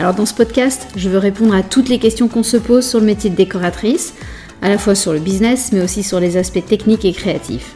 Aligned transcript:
Alors 0.00 0.14
dans 0.14 0.24
ce 0.24 0.32
podcast, 0.32 0.88
je 0.96 1.10
veux 1.10 1.18
répondre 1.18 1.54
à 1.54 1.62
toutes 1.62 1.90
les 1.90 1.98
questions 1.98 2.26
qu'on 2.26 2.42
se 2.42 2.56
pose 2.56 2.88
sur 2.88 3.00
le 3.00 3.04
métier 3.04 3.28
de 3.28 3.36
décoratrice, 3.36 4.14
à 4.62 4.70
la 4.70 4.78
fois 4.78 4.94
sur 4.94 5.12
le 5.12 5.18
business 5.18 5.72
mais 5.72 5.82
aussi 5.82 6.02
sur 6.02 6.20
les 6.20 6.38
aspects 6.38 6.64
techniques 6.64 7.04
et 7.04 7.12
créatifs. 7.12 7.74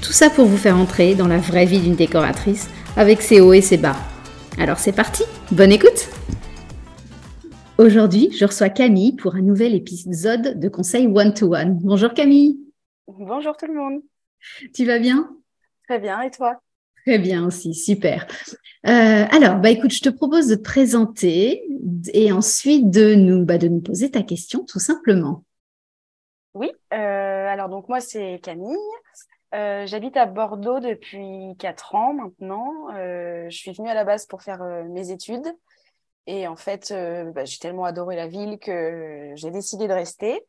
Tout 0.00 0.12
ça 0.12 0.30
pour 0.30 0.44
vous 0.46 0.56
faire 0.56 0.76
entrer 0.76 1.16
dans 1.16 1.26
la 1.26 1.38
vraie 1.38 1.66
vie 1.66 1.80
d'une 1.80 1.96
décoratrice 1.96 2.68
avec 2.96 3.22
ses 3.22 3.40
hauts 3.40 3.54
et 3.54 3.60
ses 3.60 3.76
bas. 3.76 3.96
Alors 4.56 4.78
c'est 4.78 4.92
parti, 4.92 5.24
bonne 5.50 5.72
écoute 5.72 6.08
Aujourd'hui, 7.76 8.30
je 8.38 8.44
reçois 8.44 8.68
Camille 8.68 9.16
pour 9.16 9.34
un 9.34 9.42
nouvel 9.42 9.74
épisode 9.74 10.60
de 10.60 10.68
Conseil 10.68 11.08
One 11.08 11.34
to 11.34 11.56
One. 11.56 11.76
Bonjour 11.82 12.14
Camille. 12.14 12.56
Bonjour 13.08 13.56
tout 13.56 13.66
le 13.66 13.74
monde. 13.74 14.02
Tu 14.72 14.84
vas 14.84 15.00
bien? 15.00 15.28
Très 15.88 15.98
bien, 15.98 16.20
et 16.20 16.30
toi? 16.30 16.60
Très 17.08 17.18
bien 17.18 17.46
aussi, 17.46 17.72
super. 17.72 18.26
Euh, 18.86 19.24
alors, 19.30 19.56
bah 19.60 19.70
écoute, 19.70 19.92
je 19.92 20.02
te 20.02 20.10
propose 20.10 20.46
de 20.46 20.56
te 20.56 20.60
présenter 20.60 21.66
et 22.12 22.32
ensuite 22.32 22.90
de 22.90 23.14
nous, 23.14 23.46
bah, 23.46 23.56
de 23.56 23.66
nous 23.66 23.80
poser 23.80 24.10
ta 24.10 24.22
question, 24.22 24.66
tout 24.66 24.78
simplement. 24.78 25.42
Oui, 26.52 26.70
euh, 26.92 27.46
alors 27.48 27.70
donc 27.70 27.88
moi 27.88 28.00
c'est 28.00 28.40
Camille. 28.42 28.76
Euh, 29.54 29.86
j'habite 29.86 30.18
à 30.18 30.26
Bordeaux 30.26 30.80
depuis 30.80 31.56
quatre 31.58 31.94
ans 31.94 32.12
maintenant. 32.12 32.88
je 32.90 33.56
suis 33.56 33.72
venue 33.72 33.88
à 33.88 33.94
la 33.94 34.04
base 34.04 34.26
pour 34.26 34.42
faire 34.42 34.62
mes 34.90 35.10
études. 35.10 35.50
Et 36.26 36.46
en 36.46 36.56
fait, 36.56 36.92
bah, 37.34 37.46
j'ai 37.46 37.56
tellement 37.56 37.86
adoré 37.86 38.16
la 38.16 38.26
ville 38.26 38.58
que 38.58 39.32
j'ai 39.34 39.50
décidé 39.50 39.88
de 39.88 39.94
rester. 39.94 40.44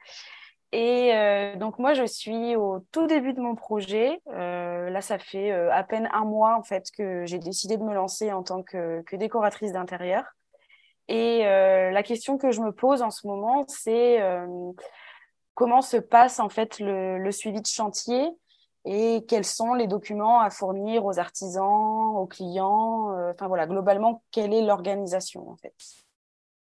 Et 0.72 1.16
euh, 1.16 1.56
donc 1.56 1.80
moi, 1.80 1.94
je 1.96 2.06
suis 2.06 2.56
au 2.56 2.80
tout 2.92 3.08
début 3.08 3.34
de 3.34 3.40
mon 3.40 3.56
projet. 3.56 4.22
Euh, 4.28 4.90
là, 4.90 5.02
ça 5.02 5.18
fait 5.18 5.52
euh, 5.52 5.74
à 5.74 5.84
peine 5.84 6.08
un 6.14 6.26
mois 6.26 6.56
en 6.56 6.64
fait 6.64 6.92
que 6.96 7.26
j'ai 7.26 7.40
décidé 7.40 7.78
de 7.78 7.84
me 7.84 7.94
lancer 7.94 8.32
en 8.32 8.44
tant 8.44 8.62
que, 8.62 9.02
que 9.02 9.16
décoratrice 9.16 9.72
d'intérieur. 9.72 10.24
Et 11.08 11.40
la 11.40 12.04
question 12.04 12.38
que 12.38 12.52
je 12.52 12.62
me 12.62 12.72
pose 12.72 13.02
en 13.02 13.10
ce 13.10 13.26
moment, 13.26 13.66
c'est 13.68 14.20
comment 15.56 15.82
se 15.82 15.98
passe 15.98 16.40
en 16.40 16.50
fait 16.50 16.80
le, 16.80 17.18
le, 17.18 17.32
suivi 17.32 17.62
de 17.62 17.66
chantier 17.66 18.30
et 18.86 19.26
quels 19.28 19.44
sont 19.44 19.74
les 19.74 19.88
documents 19.88 20.40
à 20.40 20.52
fournir 20.52 21.04
aux 21.06 21.18
artisans, 21.18 22.16
aux 22.16 22.28
clients. 22.28 23.10
Enfin 23.32 23.48
voilà, 23.48 23.66
globalement, 23.66 24.22
quelle 24.30 24.54
est 24.54 24.62
l'organisation 24.62 25.50
en 25.50 25.56
fait? 25.56 25.74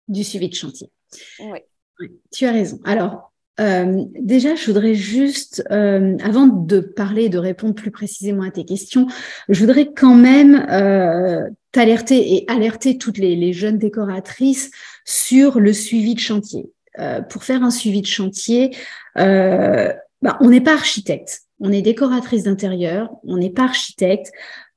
Du 0.07 0.23
suivi 0.23 0.47
de 0.47 0.55
chantier. 0.55 0.93
Oui. 1.41 1.59
oui. 1.99 2.21
Tu 2.31 2.45
as 2.45 2.53
raison. 2.53 2.79
Alors, 2.85 3.33
euh, 3.59 4.03
déjà, 4.19 4.55
je 4.55 4.65
voudrais 4.67 4.93
juste, 4.93 5.63
euh, 5.71 6.15
avant 6.23 6.47
de 6.47 6.79
parler, 6.79 7.29
de 7.29 7.37
répondre 7.37 7.73
plus 7.73 7.91
précisément 7.91 8.43
à 8.43 8.51
tes 8.51 8.65
questions, 8.65 9.07
je 9.49 9.59
voudrais 9.59 9.91
quand 9.93 10.15
même 10.15 10.67
euh, 10.69 11.49
t'alerter 11.71 12.35
et 12.35 12.45
alerter 12.47 12.97
toutes 12.97 13.17
les, 13.17 13.53
jeunes 13.53 13.77
décoratrices 13.77 14.71
sur 15.05 15.59
le 15.59 15.73
suivi 15.73 16.13
de 16.13 16.19
chantier. 16.19 16.69
Euh, 16.99 17.21
pour 17.21 17.43
faire 17.43 17.63
un 17.63 17.71
suivi 17.71 18.01
de 18.01 18.07
chantier, 18.07 18.75
euh, 19.17 19.91
bah, 20.21 20.37
on 20.41 20.49
n'est 20.49 20.61
pas 20.61 20.73
architecte, 20.73 21.41
on 21.59 21.71
est 21.71 21.81
décoratrice 21.81 22.43
d'intérieur, 22.43 23.09
on 23.23 23.37
n'est 23.37 23.51
pas 23.51 23.63
architecte, 23.63 24.31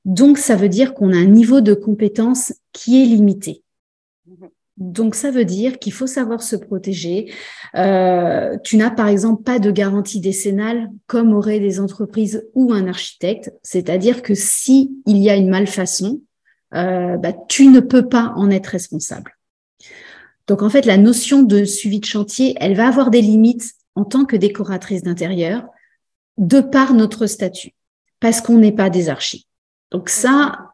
donc 0.04 0.38
ça 0.38 0.56
veut 0.56 0.68
dire 0.68 0.94
qu'on 0.94 1.12
a 1.12 1.16
un 1.16 1.26
niveau 1.26 1.60
de 1.60 1.74
compétence 1.74 2.52
qui 2.72 3.02
est 3.02 3.06
limité. 3.06 3.62
Donc, 4.80 5.14
ça 5.14 5.30
veut 5.30 5.44
dire 5.44 5.78
qu'il 5.78 5.92
faut 5.92 6.06
savoir 6.06 6.42
se 6.42 6.56
protéger. 6.56 7.32
Euh, 7.76 8.56
tu 8.64 8.76
n'as 8.76 8.90
par 8.90 9.08
exemple 9.08 9.42
pas 9.42 9.58
de 9.58 9.70
garantie 9.70 10.20
décennale 10.20 10.90
comme 11.06 11.32
auraient 11.34 11.60
des 11.60 11.78
entreprises 11.78 12.48
ou 12.54 12.72
un 12.72 12.88
architecte. 12.88 13.52
C'est-à-dire 13.62 14.22
que 14.22 14.34
si 14.34 14.90
il 15.06 15.18
y 15.18 15.30
a 15.30 15.36
une 15.36 15.50
malfaçon, 15.50 16.22
euh, 16.74 17.16
bah, 17.18 17.32
tu 17.48 17.68
ne 17.68 17.80
peux 17.80 18.08
pas 18.08 18.32
en 18.36 18.50
être 18.50 18.68
responsable. 18.68 19.36
Donc, 20.46 20.62
en 20.62 20.70
fait, 20.70 20.86
la 20.86 20.96
notion 20.96 21.42
de 21.42 21.64
suivi 21.64 22.00
de 22.00 22.06
chantier, 22.06 22.56
elle 22.58 22.74
va 22.74 22.88
avoir 22.88 23.10
des 23.10 23.22
limites 23.22 23.74
en 23.94 24.04
tant 24.04 24.24
que 24.24 24.36
décoratrice 24.36 25.02
d'intérieur 25.02 25.68
de 26.38 26.60
par 26.60 26.94
notre 26.94 27.26
statut, 27.26 27.74
parce 28.18 28.40
qu'on 28.40 28.58
n'est 28.58 28.72
pas 28.72 28.90
des 28.90 29.08
archis. 29.10 29.46
Donc 29.90 30.08
ça, 30.08 30.72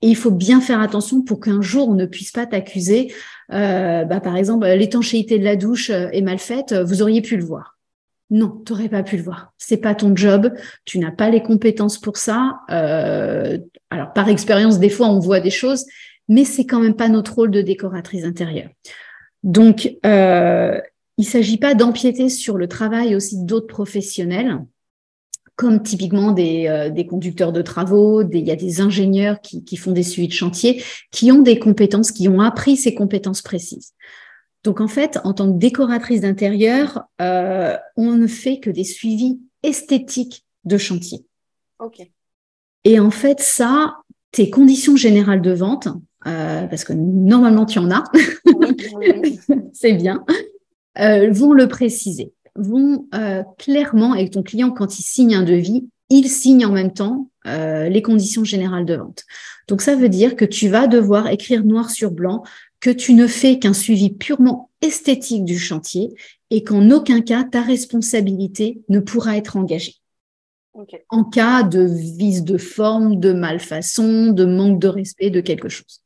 et 0.00 0.08
il 0.08 0.16
faut 0.16 0.30
bien 0.30 0.60
faire 0.60 0.80
attention 0.80 1.22
pour 1.22 1.38
qu'un 1.40 1.60
jour 1.60 1.88
on 1.88 1.94
ne 1.94 2.06
puisse 2.06 2.32
pas 2.32 2.46
t'accuser. 2.46 3.12
Euh, 3.52 4.04
bah, 4.04 4.20
par 4.20 4.36
exemple, 4.36 4.66
l'étanchéité 4.66 5.38
de 5.38 5.44
la 5.44 5.56
douche 5.56 5.90
euh, 5.90 6.08
est 6.12 6.22
mal 6.22 6.38
faite, 6.38 6.72
euh, 6.72 6.84
vous 6.84 7.02
auriez 7.02 7.22
pu 7.22 7.36
le 7.36 7.44
voir. 7.44 7.78
Non, 8.30 8.62
tu 8.64 8.72
n'aurais 8.72 8.88
pas 8.88 9.02
pu 9.02 9.18
le 9.18 9.22
voir. 9.22 9.52
C'est 9.58 9.76
pas 9.76 9.94
ton 9.94 10.16
job. 10.16 10.50
Tu 10.86 10.98
n'as 10.98 11.10
pas 11.10 11.28
les 11.28 11.42
compétences 11.42 11.98
pour 11.98 12.16
ça. 12.16 12.60
Euh, 12.70 13.58
alors 13.90 14.14
par 14.14 14.30
expérience, 14.30 14.78
des 14.78 14.88
fois 14.88 15.08
on 15.08 15.18
voit 15.18 15.40
des 15.40 15.50
choses, 15.50 15.84
mais 16.28 16.44
c'est 16.44 16.64
quand 16.64 16.80
même 16.80 16.96
pas 16.96 17.08
notre 17.08 17.34
rôle 17.34 17.50
de 17.50 17.60
décoratrice 17.60 18.24
intérieure. 18.24 18.70
Donc, 19.42 19.96
euh, 20.06 20.80
il 21.18 21.24
s'agit 21.24 21.58
pas 21.58 21.74
d'empiéter 21.74 22.30
sur 22.30 22.56
le 22.56 22.68
travail 22.68 23.14
aussi 23.14 23.44
d'autres 23.44 23.66
professionnels 23.66 24.58
comme 25.56 25.82
typiquement 25.82 26.32
des, 26.32 26.66
euh, 26.66 26.90
des, 26.90 27.06
conducteurs 27.06 27.52
de 27.52 27.62
travaux, 27.62 28.22
il 28.22 28.46
y 28.46 28.50
a 28.50 28.56
des 28.56 28.80
ingénieurs 28.80 29.40
qui, 29.40 29.64
qui, 29.64 29.76
font 29.76 29.92
des 29.92 30.02
suivis 30.02 30.28
de 30.28 30.32
chantier, 30.32 30.82
qui 31.10 31.30
ont 31.30 31.42
des 31.42 31.58
compétences, 31.58 32.10
qui 32.10 32.28
ont 32.28 32.40
appris 32.40 32.76
ces 32.76 32.94
compétences 32.94 33.42
précises. 33.42 33.92
Donc 34.64 34.80
en 34.80 34.88
fait, 34.88 35.18
en 35.24 35.34
tant 35.34 35.52
que 35.52 35.58
décoratrice 35.58 36.22
d'intérieur, 36.22 37.02
euh, 37.20 37.76
on 37.96 38.12
ne 38.12 38.26
fait 38.26 38.60
que 38.60 38.70
des 38.70 38.84
suivis 38.84 39.40
esthétiques 39.62 40.44
de 40.64 40.78
chantier. 40.78 41.26
Ok. 41.78 42.00
Et 42.84 42.98
en 42.98 43.10
fait, 43.10 43.40
ça, 43.40 43.96
tes 44.30 44.50
conditions 44.50 44.96
générales 44.96 45.42
de 45.42 45.52
vente, 45.52 45.88
euh, 46.26 46.66
parce 46.66 46.84
que 46.84 46.92
normalement 46.92 47.66
tu 47.66 47.78
en 47.78 47.90
as, 47.90 48.04
oui, 48.96 49.38
c'est 49.72 49.94
bien, 49.94 50.24
vont 50.96 51.52
le 51.52 51.66
préciser 51.68 52.32
vont 52.56 53.06
euh, 53.14 53.42
clairement, 53.58 54.12
avec 54.12 54.32
ton 54.32 54.42
client, 54.42 54.70
quand 54.70 54.98
il 54.98 55.02
signe 55.02 55.34
un 55.34 55.42
devis, 55.42 55.88
il 56.10 56.28
signe 56.28 56.66
en 56.66 56.72
même 56.72 56.92
temps 56.92 57.30
euh, 57.46 57.88
les 57.88 58.02
conditions 58.02 58.44
générales 58.44 58.84
de 58.84 58.94
vente. 58.94 59.24
Donc 59.68 59.80
ça 59.82 59.96
veut 59.96 60.08
dire 60.08 60.36
que 60.36 60.44
tu 60.44 60.68
vas 60.68 60.86
devoir 60.86 61.28
écrire 61.28 61.64
noir 61.64 61.90
sur 61.90 62.10
blanc 62.10 62.42
que 62.80 62.90
tu 62.90 63.14
ne 63.14 63.26
fais 63.26 63.58
qu'un 63.58 63.72
suivi 63.72 64.10
purement 64.10 64.70
esthétique 64.80 65.44
du 65.44 65.58
chantier 65.58 66.10
et 66.50 66.64
qu'en 66.64 66.90
aucun 66.90 67.22
cas 67.22 67.44
ta 67.44 67.62
responsabilité 67.62 68.82
ne 68.88 68.98
pourra 68.98 69.36
être 69.36 69.56
engagée. 69.56 69.96
En 71.10 71.24
cas 71.24 71.62
de 71.62 71.82
vice 71.82 72.44
de 72.44 72.56
forme, 72.58 73.20
de 73.20 73.32
malfaçon, 73.32 74.28
de 74.28 74.44
manque 74.44 74.80
de 74.80 74.88
respect 74.88 75.30
de 75.30 75.40
quelque 75.40 75.68
chose. 75.68 76.00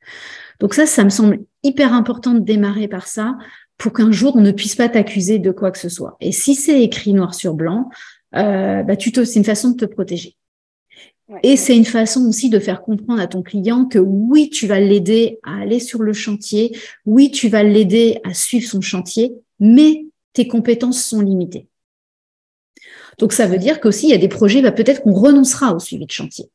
Donc 0.61 0.75
ça, 0.75 0.87
ça 0.87 1.05
me 1.05 1.11
semble 1.11 1.45
hyper 1.63 1.93
important 1.93 2.35
de 2.35 2.41
démarrer 2.41 2.89
par 2.89 3.07
ça 3.07 3.37
pour 3.79 3.93
qu'un 3.93 4.13
jour 4.13 4.37
on 4.37 4.41
ne 4.41 4.53
puisse 4.53 4.75
pas 4.75 4.89
t'accuser 4.89 5.39
de 5.39 5.51
quoi 5.51 5.71
que 5.71 5.79
ce 5.79 5.89
soit. 5.89 6.17
Et 6.21 6.33
si 6.33 6.55
c'est 6.55 6.83
écrit 6.83 7.13
noir 7.13 7.35
sur 7.35 7.55
blanc, 7.55 7.91
euh, 8.35 8.83
bah 8.83 8.97
tu 8.97 9.13
c'est 9.13 9.39
une 9.39 9.45
façon 9.45 9.71
de 9.71 9.77
te 9.77 9.85
protéger. 9.85 10.37
Et 11.43 11.57
c'est 11.57 11.77
une 11.77 11.85
façon 11.85 12.27
aussi 12.29 12.51
de 12.51 12.61
faire 12.61 12.83
comprendre 12.83 13.21
à 13.21 13.27
ton 13.27 13.43
client 13.43 13.87
que 13.87 13.99
oui, 13.99 14.49
tu 14.49 14.69
vas 14.69 14.79
l'aider 14.79 15.41
à 15.43 15.61
aller 15.63 15.81
sur 15.81 16.03
le 16.03 16.13
chantier, 16.13 16.79
oui, 17.05 17.33
tu 17.33 17.49
vas 17.49 17.65
l'aider 17.65 18.21
à 18.23 18.33
suivre 18.33 18.69
son 18.69 18.81
chantier, 18.81 19.35
mais 19.59 20.07
tes 20.35 20.47
compétences 20.47 21.03
sont 21.03 21.21
limitées. 21.21 21.67
Donc 23.19 23.33
ça 23.33 23.47
veut 23.47 23.59
dire 23.59 23.81
qu'aussi 23.81 24.07
il 24.07 24.11
y 24.11 24.15
a 24.15 24.19
des 24.19 24.29
projets, 24.29 24.63
bah, 24.63 24.71
peut-être 24.71 25.03
qu'on 25.03 25.15
renoncera 25.15 25.75
au 25.75 25.81
suivi 25.81 26.07
de 26.07 26.13
chantier, 26.13 26.49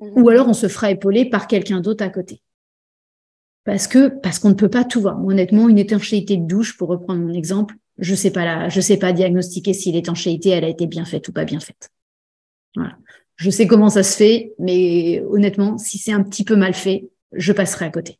mhm. 0.00 0.22
ou 0.22 0.28
alors 0.28 0.46
on 0.46 0.54
se 0.54 0.68
fera 0.68 0.90
épauler 0.90 1.24
par 1.24 1.46
quelqu'un 1.46 1.80
d'autre 1.80 2.04
à 2.04 2.10
côté 2.10 2.42
parce 3.68 3.86
que 3.86 4.08
parce 4.08 4.38
qu'on 4.38 4.48
ne 4.48 4.54
peut 4.54 4.70
pas 4.70 4.82
tout 4.82 5.02
voir. 5.02 5.22
honnêtement, 5.22 5.68
une 5.68 5.76
étanchéité 5.76 6.38
de 6.38 6.46
douche, 6.46 6.78
pour 6.78 6.88
reprendre 6.88 7.20
mon 7.20 7.34
exemple, 7.34 7.74
je 7.98 8.14
sais 8.14 8.30
pas 8.30 8.46
là, 8.46 8.70
je 8.70 8.80
sais 8.80 8.96
pas 8.96 9.12
diagnostiquer 9.12 9.74
si 9.74 9.92
l'étanchéité 9.92 10.48
elle 10.48 10.64
a 10.64 10.68
été 10.68 10.86
bien 10.86 11.04
faite 11.04 11.28
ou 11.28 11.32
pas 11.32 11.44
bien 11.44 11.60
faite. 11.60 11.90
Voilà. 12.74 12.96
Je 13.36 13.50
sais 13.50 13.66
comment 13.66 13.90
ça 13.90 14.02
se 14.02 14.16
fait, 14.16 14.54
mais 14.58 15.22
honnêtement, 15.28 15.76
si 15.76 15.98
c'est 15.98 16.12
un 16.12 16.22
petit 16.22 16.44
peu 16.44 16.56
mal 16.56 16.72
fait, 16.72 17.10
je 17.32 17.52
passerai 17.52 17.84
à 17.84 17.90
côté. 17.90 18.18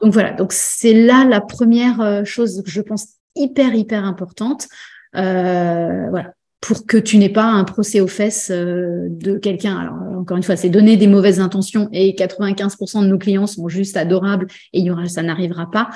Donc 0.00 0.14
voilà. 0.14 0.32
Donc 0.32 0.54
c'est 0.54 0.94
là 0.94 1.26
la 1.26 1.42
première 1.42 2.00
euh, 2.00 2.24
chose 2.24 2.62
que 2.64 2.70
je 2.70 2.80
pense 2.80 3.06
hyper 3.36 3.74
hyper 3.74 4.02
importante. 4.02 4.66
Euh, 5.14 6.08
voilà 6.08 6.32
pour 6.60 6.86
que 6.86 6.96
tu 6.96 7.18
n'aies 7.18 7.28
pas 7.28 7.44
un 7.44 7.64
procès 7.64 8.00
aux 8.00 8.08
fesses 8.08 8.50
euh, 8.50 9.06
de 9.10 9.38
quelqu'un. 9.38 9.76
Alors 9.76 9.94
encore 10.18 10.36
une 10.36 10.42
fois, 10.42 10.56
c'est 10.56 10.68
donner 10.68 10.96
des 10.96 11.06
mauvaises 11.06 11.40
intentions 11.40 11.88
et 11.92 12.12
95% 12.12 13.02
de 13.02 13.06
nos 13.06 13.18
clients 13.18 13.46
sont 13.46 13.68
juste 13.68 13.96
adorables 13.96 14.48
et 14.72 14.84
ça 15.06 15.22
n'arrivera 15.22 15.70
pas. 15.70 15.90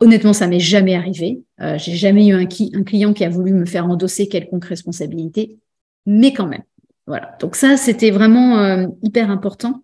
Honnêtement, 0.00 0.32
ça 0.32 0.46
m'est 0.46 0.60
jamais 0.60 0.94
arrivé. 0.94 1.40
Euh, 1.60 1.76
j'ai 1.76 1.96
jamais 1.96 2.28
eu 2.28 2.32
un, 2.32 2.42
un, 2.42 2.84
client 2.84 3.12
qui 3.12 3.24
a 3.24 3.28
voulu 3.28 3.52
me 3.52 3.66
faire 3.66 3.86
endosser 3.86 4.28
quelconque 4.28 4.66
responsabilité, 4.66 5.56
mais 6.06 6.32
quand 6.32 6.46
même. 6.46 6.62
Voilà. 7.08 7.36
Donc 7.40 7.56
ça, 7.56 7.76
c'était 7.76 8.12
vraiment 8.12 8.58
euh, 8.58 8.86
hyper 9.02 9.30
important 9.30 9.82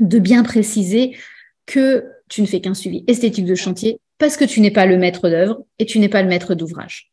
de 0.00 0.18
bien 0.18 0.42
préciser 0.42 1.16
que 1.66 2.04
tu 2.28 2.40
ne 2.40 2.46
fais 2.46 2.60
qu'un 2.60 2.74
suivi 2.74 3.04
esthétique 3.06 3.44
de 3.44 3.54
chantier 3.54 4.00
parce 4.18 4.36
que 4.36 4.44
tu 4.44 4.60
n'es 4.60 4.70
pas 4.70 4.86
le 4.86 4.96
maître 4.96 5.28
d'œuvre 5.28 5.64
et 5.78 5.84
tu 5.84 5.98
n'es 5.98 6.08
pas 6.08 6.22
le 6.22 6.28
maître 6.28 6.54
d'ouvrage. 6.54 7.12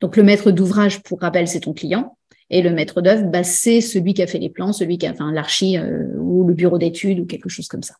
Donc 0.00 0.16
le 0.16 0.22
maître 0.22 0.50
d'ouvrage, 0.50 1.02
pour 1.02 1.20
rappel, 1.20 1.48
c'est 1.48 1.60
ton 1.60 1.72
client. 1.72 2.16
Et 2.48 2.62
le 2.62 2.70
maître 2.70 3.00
d'œuvre, 3.00 3.24
bah, 3.24 3.44
c'est 3.44 3.80
celui 3.80 4.14
qui 4.14 4.22
a 4.22 4.26
fait 4.26 4.38
les 4.38 4.50
plans, 4.50 4.72
celui 4.72 4.98
qui 4.98 5.06
a, 5.06 5.12
enfin, 5.12 5.30
l'archi 5.32 5.78
euh, 5.78 6.08
ou 6.16 6.44
le 6.46 6.54
bureau 6.54 6.78
d'études 6.78 7.20
ou 7.20 7.26
quelque 7.26 7.48
chose 7.48 7.68
comme 7.68 7.82
ça. 7.82 7.94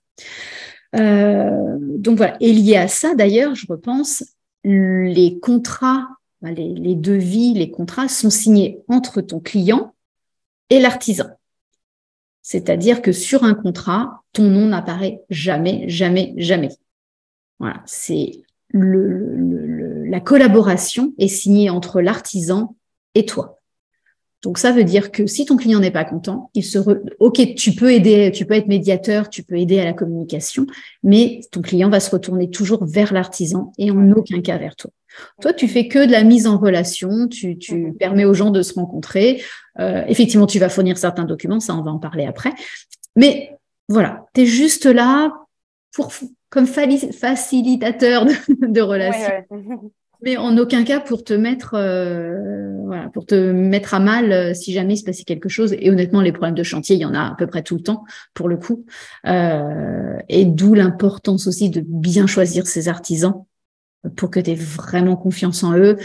Euh, 0.96 1.76
donc 1.78 2.16
voilà. 2.16 2.36
Et 2.40 2.52
lié 2.52 2.76
à 2.76 2.88
ça, 2.88 3.14
d'ailleurs, 3.14 3.54
je 3.54 3.66
repense, 3.68 4.24
les 4.64 5.38
contrats, 5.40 6.08
bah, 6.42 6.50
les, 6.50 6.74
les 6.74 6.96
devis, 6.96 7.54
les 7.54 7.70
contrats 7.70 8.08
sont 8.08 8.30
signés 8.30 8.80
entre 8.88 9.20
ton 9.20 9.38
client 9.38 9.94
et 10.68 10.80
l'artisan. 10.80 11.26
C'est-à-dire 12.42 13.02
que 13.02 13.12
sur 13.12 13.44
un 13.44 13.54
contrat, 13.54 14.22
ton 14.32 14.44
nom 14.44 14.66
n'apparaît 14.66 15.20
jamais, 15.30 15.88
jamais, 15.88 16.34
jamais. 16.36 16.70
Voilà, 17.58 17.82
c'est 17.84 18.42
le, 18.68 19.36
la 20.10 20.20
collaboration 20.20 21.14
est 21.18 21.28
signée 21.28 21.70
entre 21.70 22.00
l'artisan 22.00 22.74
et 23.14 23.24
toi. 23.24 23.60
Donc 24.42 24.58
ça 24.58 24.72
veut 24.72 24.84
dire 24.84 25.12
que 25.12 25.26
si 25.26 25.44
ton 25.44 25.56
client 25.56 25.78
n'est 25.78 25.90
pas 25.90 26.04
content, 26.04 26.50
il 26.54 26.64
se 26.64 26.78
ok, 27.20 27.54
tu 27.54 27.72
peux 27.74 27.92
aider, 27.92 28.32
tu 28.34 28.44
peux 28.44 28.54
être 28.54 28.66
médiateur, 28.66 29.28
tu 29.28 29.44
peux 29.44 29.56
aider 29.56 29.78
à 29.78 29.84
la 29.84 29.92
communication, 29.92 30.66
mais 31.04 31.42
ton 31.52 31.60
client 31.60 31.90
va 31.90 32.00
se 32.00 32.10
retourner 32.10 32.50
toujours 32.50 32.84
vers 32.84 33.12
l'artisan 33.12 33.72
et 33.78 33.90
en 33.92 34.10
aucun 34.12 34.40
cas 34.40 34.58
vers 34.58 34.74
toi. 34.74 34.90
Toi, 35.42 35.52
tu 35.52 35.68
fais 35.68 35.86
que 35.86 36.04
de 36.06 36.10
la 36.10 36.24
mise 36.24 36.46
en 36.46 36.58
relation, 36.58 37.28
tu, 37.28 37.58
tu 37.58 37.92
permets 37.98 38.24
aux 38.24 38.34
gens 38.34 38.50
de 38.50 38.62
se 38.62 38.74
rencontrer. 38.74 39.42
Euh, 39.78 40.04
effectivement, 40.08 40.46
tu 40.46 40.58
vas 40.58 40.68
fournir 40.70 40.98
certains 40.98 41.24
documents, 41.24 41.60
ça 41.60 41.76
on 41.76 41.82
va 41.82 41.90
en 41.92 41.98
parler 41.98 42.24
après. 42.24 42.52
Mais 43.14 43.56
voilà, 43.88 44.26
tu 44.34 44.42
es 44.42 44.46
juste 44.46 44.86
là 44.86 45.32
pour 45.92 46.12
comme 46.48 46.66
facilitateur 46.66 48.24
de, 48.24 48.32
de 48.66 48.80
relations. 48.80 49.44
Mais 50.22 50.36
en 50.36 50.56
aucun 50.58 50.84
cas 50.84 51.00
pour 51.00 51.24
te 51.24 51.32
mettre, 51.32 51.74
euh, 51.74 52.76
voilà, 52.84 53.08
pour 53.08 53.24
te 53.24 53.34
mettre 53.34 53.94
à 53.94 54.00
mal 54.00 54.32
euh, 54.32 54.54
si 54.54 54.72
jamais 54.72 54.94
il 54.94 54.98
se 54.98 55.04
passait 55.04 55.24
quelque 55.24 55.48
chose. 55.48 55.74
Et 55.78 55.90
honnêtement, 55.90 56.20
les 56.20 56.32
problèmes 56.32 56.54
de 56.54 56.62
chantier, 56.62 56.96
il 56.96 57.00
y 57.00 57.04
en 57.04 57.14
a 57.14 57.30
à 57.30 57.34
peu 57.36 57.46
près 57.46 57.62
tout 57.62 57.76
le 57.76 57.82
temps 57.82 58.04
pour 58.34 58.48
le 58.48 58.56
coup. 58.56 58.84
Euh, 59.26 60.16
et 60.28 60.44
d'où 60.44 60.74
l'importance 60.74 61.46
aussi 61.46 61.70
de 61.70 61.82
bien 61.86 62.26
choisir 62.26 62.66
ses 62.66 62.88
artisans 62.88 63.44
pour 64.16 64.30
que 64.30 64.40
tu 64.40 64.50
aies 64.50 64.54
vraiment 64.54 65.16
confiance 65.16 65.62
en 65.62 65.76
eux. 65.76 65.96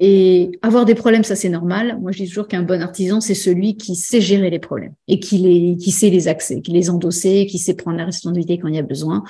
Et 0.00 0.50
avoir 0.62 0.84
des 0.84 0.94
problèmes, 0.94 1.24
ça 1.24 1.36
c'est 1.36 1.48
normal. 1.48 1.98
Moi, 2.00 2.12
je 2.12 2.22
dis 2.22 2.28
toujours 2.28 2.48
qu'un 2.48 2.62
bon 2.62 2.82
artisan, 2.82 3.20
c'est 3.20 3.34
celui 3.34 3.76
qui 3.76 3.94
sait 3.94 4.20
gérer 4.20 4.50
les 4.50 4.58
problèmes 4.58 4.94
et 5.08 5.20
qui 5.20 5.38
les, 5.38 5.76
qui 5.76 5.92
sait 5.92 6.10
les 6.10 6.28
accès, 6.28 6.60
qui 6.60 6.72
les 6.72 6.90
endosser, 6.90 7.46
qui 7.46 7.58
sait 7.58 7.74
prendre 7.74 7.98
la 7.98 8.06
responsabilité 8.06 8.58
quand 8.58 8.68
il 8.68 8.74
y 8.74 8.78
a 8.78 8.82
besoin. 8.82 9.22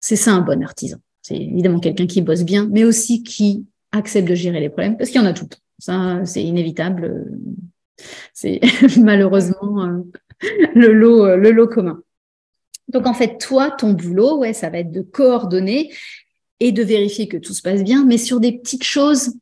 C'est 0.00 0.16
ça 0.16 0.32
un 0.32 0.40
bon 0.40 0.62
artisan. 0.62 0.98
C'est 1.22 1.36
évidemment 1.36 1.78
quelqu'un 1.78 2.06
qui 2.06 2.20
bosse 2.20 2.42
bien, 2.42 2.68
mais 2.70 2.84
aussi 2.84 3.22
qui 3.22 3.66
accepte 3.92 4.28
de 4.28 4.34
gérer 4.34 4.60
les 4.60 4.68
problèmes, 4.68 4.96
parce 4.96 5.10
qu'il 5.10 5.20
y 5.20 5.24
en 5.24 5.26
a 5.26 5.32
tout. 5.32 5.48
Ça, 5.78 6.24
c'est 6.24 6.42
inévitable. 6.42 7.26
C'est 8.32 8.60
malheureusement 8.98 9.84
euh, 9.84 10.00
le 10.74 10.92
lot, 10.92 11.24
euh, 11.24 11.36
le 11.36 11.50
lot 11.50 11.68
commun. 11.68 12.02
Donc 12.88 13.06
en 13.06 13.14
fait, 13.14 13.38
toi, 13.38 13.70
ton 13.70 13.92
boulot, 13.92 14.38
ouais, 14.38 14.52
ça 14.52 14.70
va 14.70 14.78
être 14.78 14.90
de 14.90 15.02
coordonner 15.02 15.92
et 16.60 16.72
de 16.72 16.82
vérifier 16.82 17.28
que 17.28 17.36
tout 17.36 17.54
se 17.54 17.62
passe 17.62 17.82
bien, 17.82 18.04
mais 18.04 18.18
sur 18.18 18.40
des 18.40 18.52
petites 18.52 18.84
choses 18.84 19.34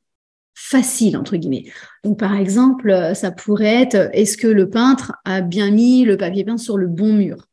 faciles 0.54 1.16
entre 1.16 1.36
guillemets. 1.36 1.64
Donc 2.04 2.18
par 2.18 2.36
exemple, 2.36 3.12
ça 3.14 3.30
pourrait 3.30 3.82
être 3.82 4.10
est-ce 4.12 4.36
que 4.36 4.46
le 4.46 4.68
peintre 4.68 5.12
a 5.24 5.40
bien 5.40 5.70
mis 5.70 6.04
le 6.04 6.16
papier 6.16 6.44
peint 6.44 6.58
sur 6.58 6.76
le 6.76 6.86
bon 6.86 7.12
mur? 7.12 7.49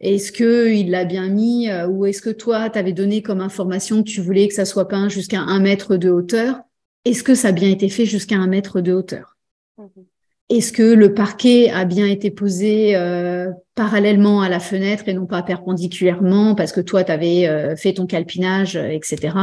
Est-ce 0.00 0.30
que 0.30 0.68
il 0.72 0.90
l'a 0.90 1.04
bien 1.04 1.28
mis 1.28 1.70
euh, 1.70 1.86
ou 1.86 2.04
est-ce 2.06 2.20
que 2.20 2.30
toi, 2.30 2.68
tu 2.68 2.78
avais 2.78 2.92
donné 2.92 3.22
comme 3.22 3.40
information 3.40 4.02
que 4.02 4.10
tu 4.10 4.20
voulais 4.20 4.46
que 4.48 4.54
ça 4.54 4.66
soit 4.66 4.88
peint 4.88 5.08
jusqu'à 5.08 5.40
un 5.40 5.58
mètre 5.58 5.96
de 5.96 6.10
hauteur? 6.10 6.60
Est-ce 7.04 7.22
que 7.22 7.34
ça 7.34 7.48
a 7.48 7.52
bien 7.52 7.70
été 7.70 7.88
fait 7.88 8.04
jusqu'à 8.04 8.36
un 8.36 8.46
mètre 8.46 8.80
de 8.80 8.92
hauteur? 8.92 9.36
Mhm. 9.78 10.04
Est-ce 10.48 10.72
que 10.72 10.82
le 10.82 11.12
parquet 11.12 11.70
a 11.70 11.84
bien 11.84 12.06
été 12.06 12.30
posé 12.30 12.94
euh, 12.94 13.50
parallèlement 13.74 14.42
à 14.42 14.48
la 14.48 14.60
fenêtre 14.60 15.08
et 15.08 15.14
non 15.14 15.26
pas 15.26 15.42
perpendiculairement 15.42 16.54
parce 16.54 16.70
que 16.72 16.80
toi, 16.80 17.02
tu 17.02 17.10
avais 17.10 17.48
euh, 17.48 17.74
fait 17.74 17.94
ton 17.94 18.06
calpinage, 18.06 18.76
etc. 18.76 19.34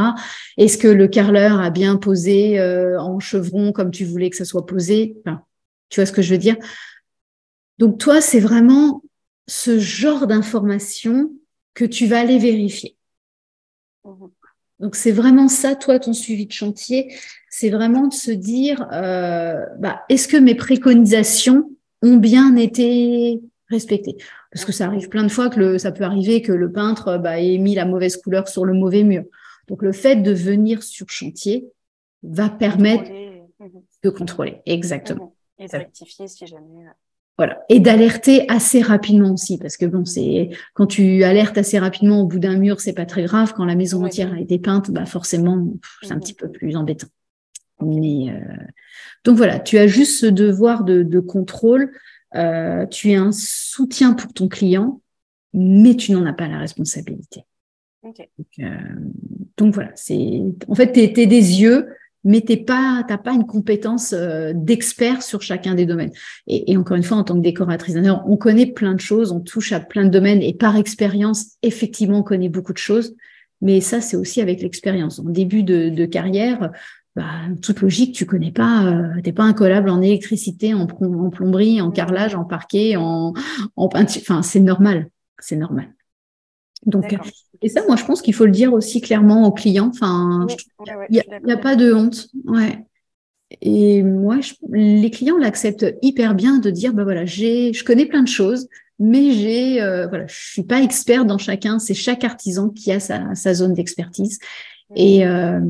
Est-ce 0.56 0.78
que 0.78 0.88
le 0.88 1.08
carreleur 1.08 1.60
a 1.60 1.68
bien 1.68 1.96
posé 1.96 2.58
en 2.98 3.18
chevron 3.18 3.72
comme 3.72 3.90
tu 3.90 4.04
voulais 4.04 4.30
que 4.30 4.36
ça 4.36 4.46
soit 4.46 4.64
posé? 4.64 5.16
Tu 5.90 6.00
vois 6.00 6.06
ce 6.06 6.12
que 6.12 6.22
je 6.22 6.32
veux 6.32 6.38
dire? 6.38 6.56
Donc 7.78 7.98
toi, 7.98 8.22
c'est 8.22 8.40
vraiment 8.40 9.02
ce 9.46 9.78
genre 9.78 10.26
d'informations 10.26 11.30
que 11.74 11.84
tu 11.84 12.06
vas 12.06 12.20
aller 12.20 12.38
vérifier. 12.38 12.96
Mhm. 14.04 14.30
Donc 14.80 14.96
c'est 14.96 15.12
vraiment 15.12 15.48
ça, 15.48 15.76
toi, 15.76 15.98
ton 15.98 16.12
suivi 16.12 16.46
de 16.46 16.52
chantier, 16.52 17.14
c'est 17.48 17.70
vraiment 17.70 18.08
de 18.08 18.12
se 18.12 18.30
dire, 18.30 18.86
euh, 18.92 19.64
bah, 19.78 20.02
est-ce 20.08 20.26
que 20.28 20.36
mes 20.36 20.54
préconisations 20.54 21.70
ont 22.02 22.16
bien 22.16 22.56
été 22.56 23.40
respectées? 23.68 24.16
Parce 24.52 24.64
que 24.64 24.72
ça 24.72 24.86
arrive 24.86 25.08
plein 25.08 25.22
de 25.22 25.30
fois 25.30 25.48
que 25.48 25.60
le, 25.60 25.78
ça 25.78 25.92
peut 25.92 26.04
arriver 26.04 26.42
que 26.42 26.52
le 26.52 26.72
peintre 26.72 27.18
bah, 27.18 27.40
ait 27.40 27.58
mis 27.58 27.74
la 27.74 27.84
mauvaise 27.84 28.16
couleur 28.16 28.48
sur 28.48 28.64
le 28.64 28.74
mauvais 28.74 29.04
mur. 29.04 29.24
Donc 29.68 29.82
le 29.82 29.92
fait 29.92 30.16
de 30.16 30.32
venir 30.32 30.82
sur 30.82 31.08
chantier 31.08 31.66
va 32.22 32.48
permettre 32.48 33.10
mhm. 33.10 33.82
de 34.02 34.10
contrôler, 34.10 34.60
exactement. 34.66 35.36
Mhm. 35.58 35.64
Et 35.64 35.68
de 35.68 35.76
rectifier 35.76 36.28
si 36.28 36.46
jamais. 36.46 36.86
Voilà. 37.36 37.62
Et 37.68 37.80
d'alerter 37.80 38.48
assez 38.48 38.80
rapidement 38.80 39.32
aussi, 39.32 39.58
parce 39.58 39.76
que 39.76 39.86
bon, 39.86 40.04
c'est 40.04 40.50
quand 40.74 40.86
tu 40.86 41.24
alertes 41.24 41.58
assez 41.58 41.78
rapidement 41.78 42.20
au 42.20 42.26
bout 42.26 42.38
d'un 42.38 42.56
mur, 42.56 42.80
c'est 42.80 42.92
pas 42.92 43.06
très 43.06 43.24
grave. 43.24 43.54
Quand 43.56 43.64
la 43.64 43.74
maison 43.74 44.04
entière 44.04 44.32
a 44.32 44.38
été 44.38 44.58
peinte, 44.58 44.90
bah 44.90 45.04
forcément, 45.04 45.72
c'est 46.02 46.12
un 46.12 46.20
petit 46.20 46.34
peu 46.34 46.48
plus 46.48 46.76
embêtant. 46.76 47.08
Mais 47.80 48.30
euh... 48.30 48.56
donc 49.24 49.36
voilà, 49.36 49.58
tu 49.58 49.78
as 49.78 49.88
juste 49.88 50.20
ce 50.20 50.26
devoir 50.26 50.84
de, 50.84 51.02
de 51.02 51.20
contrôle. 51.20 51.90
Euh, 52.36 52.86
tu 52.86 53.10
es 53.10 53.16
un 53.16 53.32
soutien 53.32 54.12
pour 54.12 54.32
ton 54.32 54.48
client, 54.48 55.00
mais 55.52 55.96
tu 55.96 56.12
n'en 56.12 56.26
as 56.26 56.32
pas 56.32 56.48
la 56.48 56.58
responsabilité. 56.58 57.42
Okay. 58.02 58.28
Donc, 58.38 58.46
euh, 58.60 59.10
donc, 59.56 59.74
voilà, 59.74 59.90
c'est 59.94 60.42
en 60.68 60.74
fait, 60.74 60.92
tu 60.92 61.00
es, 61.00 61.26
des 61.26 61.60
yeux 61.60 61.88
mais 62.24 62.40
t'es 62.40 62.56
pas, 62.56 63.04
t'as 63.06 63.18
pas 63.18 63.32
une 63.32 63.46
compétence 63.46 64.12
euh, 64.12 64.52
d'expert 64.54 65.22
sur 65.22 65.42
chacun 65.42 65.74
des 65.74 65.86
domaines. 65.86 66.12
Et, 66.46 66.76
encore 66.76 66.96
une 66.96 67.02
fois, 67.02 67.18
en 67.18 67.24
tant 67.24 67.34
que 67.34 67.42
décoratrice 67.42 67.96
on 68.26 68.36
connaît 68.36 68.66
plein 68.66 68.94
de 68.94 69.00
choses, 69.00 69.30
on 69.30 69.40
touche 69.40 69.72
à 69.72 69.80
plein 69.80 70.04
de 70.04 70.08
domaines, 70.08 70.42
et 70.42 70.54
par 70.54 70.76
expérience, 70.76 71.52
effectivement, 71.62 72.18
on 72.18 72.22
connaît 72.22 72.48
beaucoup 72.48 72.72
de 72.72 72.78
choses. 72.78 73.14
Mais 73.60 73.80
ça, 73.80 74.00
c'est 74.00 74.16
aussi 74.16 74.40
avec 74.40 74.62
l'expérience. 74.62 75.18
En 75.20 75.24
début 75.24 75.62
de, 75.62 76.04
carrière, 76.06 76.70
bah, 77.14 77.24
toute 77.62 77.80
logique, 77.80 78.14
tu 78.14 78.26
connais 78.26 78.50
pas, 78.50 78.86
euh, 78.86 79.20
t'es 79.22 79.32
pas 79.32 79.44
incollable 79.44 79.88
en 79.88 80.02
électricité, 80.02 80.74
en, 80.74 80.82
en 80.82 81.30
plomberie, 81.30 81.80
en 81.80 81.90
carrelage, 81.90 82.34
en 82.34 82.44
parquet, 82.44 82.96
en, 82.96 83.32
en 83.76 83.88
peinture. 83.88 84.22
Enfin, 84.22 84.42
c'est 84.42 84.60
normal, 84.60 85.08
c'est 85.38 85.56
normal. 85.56 85.93
Donc, 86.86 87.16
et 87.62 87.68
ça, 87.68 87.82
moi, 87.86 87.96
je 87.96 88.04
pense 88.04 88.20
qu'il 88.20 88.34
faut 88.34 88.44
le 88.44 88.50
dire 88.50 88.72
aussi 88.72 89.00
clairement 89.00 89.46
aux 89.46 89.52
clients. 89.52 89.90
Enfin, 89.92 90.46
il 91.08 91.22
n'y 91.44 91.52
a, 91.52 91.56
pas 91.56 91.76
de 91.76 91.92
honte. 91.92 92.28
Ouais. 92.44 92.84
Et 93.60 94.02
moi, 94.02 94.40
les 94.70 95.10
clients 95.10 95.38
l'acceptent 95.38 95.96
hyper 96.02 96.34
bien 96.34 96.58
de 96.58 96.70
dire, 96.70 96.92
bah 96.92 97.04
voilà, 97.04 97.24
j'ai, 97.24 97.72
je 97.72 97.84
connais 97.84 98.06
plein 98.06 98.22
de 98.22 98.28
choses, 98.28 98.68
mais 98.98 99.32
j'ai, 99.32 99.80
euh, 99.80 100.06
voilà, 100.08 100.26
je 100.26 100.34
suis 100.34 100.62
pas 100.62 100.82
expert 100.82 101.24
dans 101.24 101.38
chacun. 101.38 101.78
C'est 101.78 101.94
chaque 101.94 102.24
artisan 102.24 102.68
qui 102.68 102.92
a 102.92 103.00
sa, 103.00 103.34
sa 103.34 103.54
zone 103.54 103.74
d'expertise. 103.74 104.38
Et, 104.94 105.26
euh, 105.26 105.60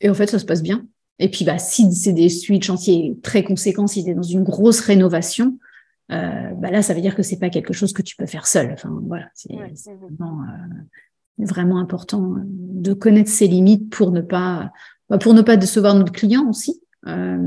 et 0.00 0.08
en 0.08 0.14
fait, 0.14 0.26
ça 0.26 0.38
se 0.38 0.44
passe 0.44 0.62
bien. 0.62 0.86
Et 1.18 1.28
puis, 1.28 1.44
bah, 1.44 1.58
si 1.58 1.92
c'est 1.92 2.12
des 2.12 2.28
suites 2.28 2.62
de 2.62 2.64
chantier 2.64 3.16
très 3.22 3.44
conséquents, 3.44 3.86
si 3.86 4.04
tu 4.04 4.10
es 4.10 4.14
dans 4.14 4.22
une 4.22 4.42
grosse 4.42 4.80
rénovation, 4.80 5.58
bah 6.08 6.70
là, 6.70 6.82
ça 6.82 6.94
veut 6.94 7.00
dire 7.00 7.14
que 7.14 7.22
c'est 7.22 7.38
pas 7.38 7.50
quelque 7.50 7.72
chose 7.72 7.92
que 7.92 8.02
tu 8.02 8.16
peux 8.16 8.26
faire 8.26 8.46
seul. 8.46 8.72
Enfin, 8.72 8.90
voilà, 9.06 9.28
c'est 9.34 9.54
vraiment, 9.54 10.42
euh, 10.42 11.44
vraiment, 11.44 11.78
important 11.78 12.36
euh, 12.36 12.42
de 12.44 12.92
connaître 12.92 13.30
ses 13.30 13.48
limites 13.48 13.90
pour 13.90 14.10
ne 14.10 14.20
pas, 14.20 14.72
bah, 15.08 15.18
pour 15.18 15.34
ne 15.34 15.42
pas 15.42 15.56
décevoir 15.56 15.94
notre 15.94 16.12
client 16.12 16.48
aussi, 16.48 16.80
euh, 17.06 17.38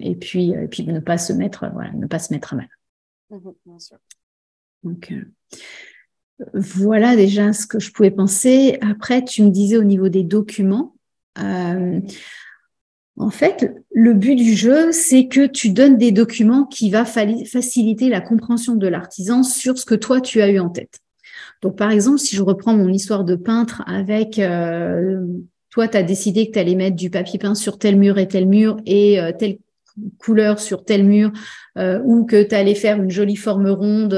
et 0.00 0.16
puis, 0.16 0.50
et 0.50 0.68
puis 0.68 0.84
ne 0.84 1.00
pas 1.00 1.18
se 1.18 1.32
mettre, 1.32 1.70
voilà, 1.72 1.92
ne 1.92 2.06
pas 2.06 2.18
se 2.18 2.32
mettre 2.32 2.54
à 2.54 2.56
mal. 2.56 2.68
Mmh 3.30 3.50
bien 3.64 3.78
sûr. 3.78 3.98
Donc 4.82 5.12
voilà 6.54 7.16
déjà 7.16 7.52
ce 7.52 7.66
que 7.66 7.78
je 7.78 7.92
pouvais 7.92 8.10
penser. 8.10 8.78
Après, 8.80 9.24
tu 9.24 9.42
me 9.42 9.50
disais 9.50 9.76
au 9.76 9.84
niveau 9.84 10.08
des 10.08 10.24
documents. 10.24 10.96
Euh, 11.38 12.00
en 13.16 13.30
fait, 13.30 13.70
le 13.92 14.14
but 14.14 14.36
du 14.36 14.54
jeu, 14.54 14.92
c'est 14.92 15.26
que 15.26 15.46
tu 15.46 15.70
donnes 15.70 15.98
des 15.98 16.12
documents 16.12 16.64
qui 16.64 16.90
va 16.90 17.04
faciliter 17.04 18.08
la 18.08 18.20
compréhension 18.20 18.76
de 18.76 18.88
l'artisan 18.88 19.42
sur 19.42 19.78
ce 19.78 19.84
que 19.84 19.94
toi 19.94 20.20
tu 20.20 20.40
as 20.40 20.48
eu 20.48 20.58
en 20.58 20.70
tête. 20.70 21.00
Donc, 21.62 21.76
par 21.76 21.90
exemple, 21.90 22.18
si 22.18 22.36
je 22.36 22.42
reprends 22.42 22.74
mon 22.74 22.88
histoire 22.88 23.24
de 23.24 23.36
peintre 23.36 23.82
avec 23.86 24.38
euh, 24.38 25.20
toi, 25.70 25.88
tu 25.88 25.96
as 25.96 26.02
décidé 26.02 26.46
que 26.46 26.52
tu 26.52 26.58
allais 26.58 26.74
mettre 26.74 26.96
du 26.96 27.10
papier 27.10 27.38
peint 27.38 27.54
sur 27.54 27.78
tel 27.78 27.96
mur 27.96 28.18
et 28.18 28.26
tel 28.26 28.46
mur 28.46 28.78
et 28.86 29.20
euh, 29.20 29.32
telle 29.38 29.58
couleur 30.18 30.58
sur 30.58 30.84
tel 30.84 31.04
mur, 31.04 31.30
euh, 31.76 32.00
ou 32.04 32.24
que 32.24 32.42
tu 32.42 32.54
allais 32.54 32.74
faire 32.76 33.02
une 33.02 33.10
jolie 33.10 33.36
forme 33.36 33.68
ronde 33.68 34.14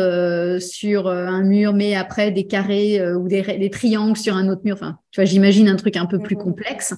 sur 0.60 1.08
un 1.08 1.42
mur, 1.42 1.72
mais 1.72 1.96
après 1.96 2.30
des 2.30 2.46
carrés 2.46 3.04
ou 3.16 3.26
des, 3.26 3.42
des, 3.42 3.70
triangles 3.70 4.16
sur 4.16 4.36
un 4.36 4.48
autre 4.48 4.60
mur. 4.64 4.76
Enfin, 4.76 4.98
tu 5.10 5.20
vois, 5.20 5.24
j'imagine 5.24 5.68
un 5.68 5.76
truc 5.76 5.96
un 5.96 6.06
peu 6.06 6.20
plus 6.20 6.36
mmh 6.36 6.40
complexe. 6.40 6.94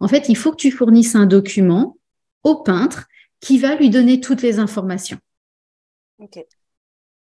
En 0.00 0.08
fait, 0.08 0.28
il 0.28 0.36
faut 0.36 0.50
que 0.50 0.56
tu 0.56 0.70
fournisses 0.70 1.14
un 1.14 1.26
document 1.26 1.96
au 2.42 2.62
peintre 2.62 3.06
qui 3.40 3.58
va 3.58 3.74
lui 3.74 3.90
donner 3.90 4.20
toutes 4.20 4.42
les 4.42 4.58
informations. 4.58 5.18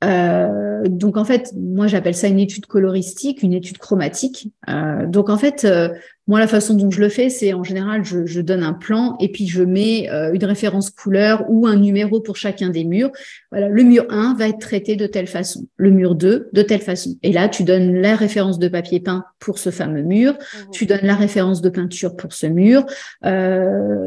Euh, 0.04 0.82
donc 0.86 1.16
en 1.16 1.24
fait, 1.24 1.52
moi 1.56 1.86
j'appelle 1.86 2.14
ça 2.14 2.28
une 2.28 2.38
étude 2.38 2.66
coloristique, 2.66 3.42
une 3.42 3.54
étude 3.54 3.78
chromatique. 3.78 4.52
Euh, 4.68 5.06
donc 5.06 5.30
en 5.30 5.38
fait, 5.38 5.64
euh, 5.64 5.88
moi 6.26 6.40
la 6.40 6.46
façon 6.46 6.74
dont 6.74 6.90
je 6.90 7.00
le 7.00 7.08
fais, 7.08 7.28
c'est 7.28 7.52
en 7.52 7.64
général 7.64 8.04
je, 8.04 8.26
je, 8.26 8.40
donne 8.40 8.62
un 8.62 8.72
plan 8.72 9.16
et 9.20 9.30
puis 9.30 9.46
je 9.46 9.62
mets 9.62 10.08
une 10.08 10.44
référence 10.44 10.90
couleur 10.90 11.44
ou 11.48 11.66
un 11.66 11.76
numéro 11.76 12.20
pour 12.20 12.36
chacun 12.36 12.70
des 12.70 12.84
murs. 12.84 13.10
Voilà, 13.50 13.68
le 13.68 13.82
mur 13.82 14.06
1 14.10 14.34
va 14.34 14.48
être 14.48 14.58
traité 14.58 14.96
de 14.96 15.06
telle 15.06 15.26
façon, 15.26 15.66
le 15.76 15.90
mur 15.90 16.14
2 16.14 16.50
de 16.52 16.62
telle 16.62 16.80
façon. 16.80 17.16
Et 17.22 17.32
là, 17.32 17.48
tu 17.48 17.62
donnes 17.62 18.00
la 18.00 18.16
référence 18.16 18.58
de 18.58 18.68
papier 18.68 19.00
peint 19.00 19.24
pour 19.38 19.58
ce 19.58 19.70
fameux 19.70 20.02
mur, 20.02 20.32
mmh 20.34 20.70
tu 20.72 20.86
donnes 20.86 21.04
la 21.04 21.14
référence 21.14 21.60
de 21.60 21.68
peinture 21.68 22.16
pour 22.16 22.32
ce 22.32 22.46
mur. 22.46 22.84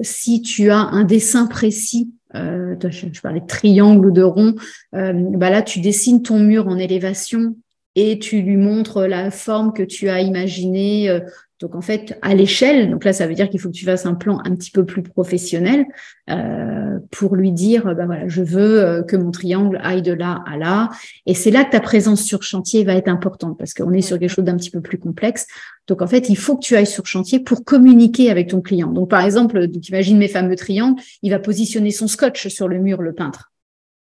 si 0.01 0.41
tu 0.41 0.69
as 0.69 0.79
un 0.79 1.03
dessin 1.03 1.47
précis 1.47 2.09
euh, 2.35 2.75
je, 2.89 3.21
parlais 3.21 3.39
de 3.39 3.47
triangle 3.47 4.07
ou 4.07 4.11
de 4.11 4.21
rond, 4.21 4.55
euh, 4.95 5.13
bah 5.13 5.49
là 5.49 5.61
tu 5.61 5.79
dessines 5.79 6.21
ton 6.21 6.39
mur 6.39 6.67
en 6.67 6.77
élévation 6.77 7.55
et 7.97 8.17
tu 8.19 8.41
lui 8.41 8.55
montres 8.55 9.01
la 9.01 9.29
forme 9.31 9.73
que 9.73 9.83
tu 9.83 10.07
as 10.07 10.21
imaginée 10.21 11.09
euh, 11.09 11.19
donc 11.59 11.73
en 11.73 11.81
fait, 11.81 12.19
à 12.21 12.35
l'échelle, 12.35 12.91
donc 12.91 13.03
là, 13.03 13.13
ça 13.13 13.25
veut 13.25 13.33
dire 13.33 13.49
qu'il 13.49 13.59
faut 13.59 13.69
que 13.69 13.73
tu 13.73 13.85
fasses 13.85 14.05
un 14.05 14.13
plan 14.13 14.39
un 14.45 14.55
petit 14.55 14.69
peu 14.69 14.85
plus 14.85 15.01
professionnel 15.01 15.85
euh, 16.29 16.99
pour 17.09 17.35
lui 17.35 17.51
dire, 17.51 17.95
ben 17.95 18.05
voilà, 18.05 18.27
je 18.27 18.43
veux 18.43 18.83
euh, 18.83 19.01
que 19.01 19.15
mon 19.15 19.31
triangle 19.31 19.79
aille 19.81 20.03
de 20.03 20.13
là 20.13 20.43
à 20.45 20.55
là. 20.57 20.89
Et 21.25 21.33
c'est 21.33 21.49
là 21.49 21.65
que 21.65 21.71
ta 21.71 21.79
présence 21.79 22.21
sur 22.21 22.43
chantier 22.43 22.83
va 22.83 22.93
être 22.93 23.07
importante 23.07 23.57
parce 23.57 23.73
qu'on 23.73 23.91
est 23.93 24.01
sur 24.01 24.19
quelque 24.19 24.29
chose 24.29 24.45
d'un 24.45 24.55
petit 24.55 24.69
peu 24.69 24.81
plus 24.81 24.99
complexe. 24.99 25.47
Donc 25.87 26.03
en 26.03 26.07
fait, 26.07 26.29
il 26.29 26.37
faut 26.37 26.57
que 26.57 26.63
tu 26.63 26.75
ailles 26.75 26.85
sur 26.85 27.07
chantier 27.07 27.39
pour 27.39 27.65
communiquer 27.65 28.29
avec 28.29 28.49
ton 28.49 28.61
client. 28.61 28.91
Donc 28.91 29.09
par 29.09 29.25
exemple, 29.25 29.67
tu 29.67 29.89
imagines 29.89 30.19
mes 30.19 30.27
fameux 30.27 30.55
triangles, 30.55 31.01
il 31.23 31.31
va 31.31 31.39
positionner 31.39 31.89
son 31.89 32.07
scotch 32.07 32.49
sur 32.49 32.67
le 32.67 32.77
mur, 32.77 33.01
le 33.01 33.13
peintre. 33.13 33.51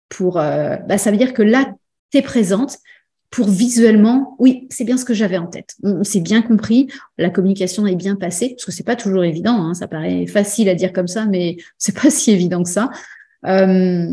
Pour, 0.09 0.39
euh, 0.39 0.77
bah, 0.89 0.99
ça 0.99 1.11
veut 1.11 1.17
dire 1.17 1.35
que 1.35 1.43
là, 1.43 1.75
tu 2.13 2.19
es 2.19 2.23
présente, 2.23 2.79
pour 3.31 3.49
visuellement, 3.49 4.35
oui, 4.41 4.67
c'est 4.71 4.85
bien 4.85 4.97
ce 4.97 5.05
que 5.05 5.15
j'avais 5.15 5.39
en 5.39 5.47
tête. 5.47 5.77
On, 5.85 6.03
s'est 6.03 6.21
bien 6.21 6.43
compris, 6.43 6.89
la 7.17 7.31
communication 7.31 7.87
est 7.87 7.95
bien 7.95 8.17
passée, 8.17 8.51
parce 8.51 8.65
que 8.65 8.73
c'est 8.73 8.85
pas 8.85 8.97
toujours 8.97 9.23
évident. 9.23 9.63
Hein, 9.63 9.75
ça 9.75 9.87
paraît 9.87 10.27
facile 10.27 10.69
à 10.69 10.75
dire 10.75 10.93
comme 10.93 11.07
ça, 11.07 11.27
mais 11.27 11.57
c'est 11.79 11.97
pas 11.97 12.11
si 12.11 12.33
évident 12.33 12.63
que 12.63 12.69
ça. 12.69 12.91
Euh, 13.47 14.09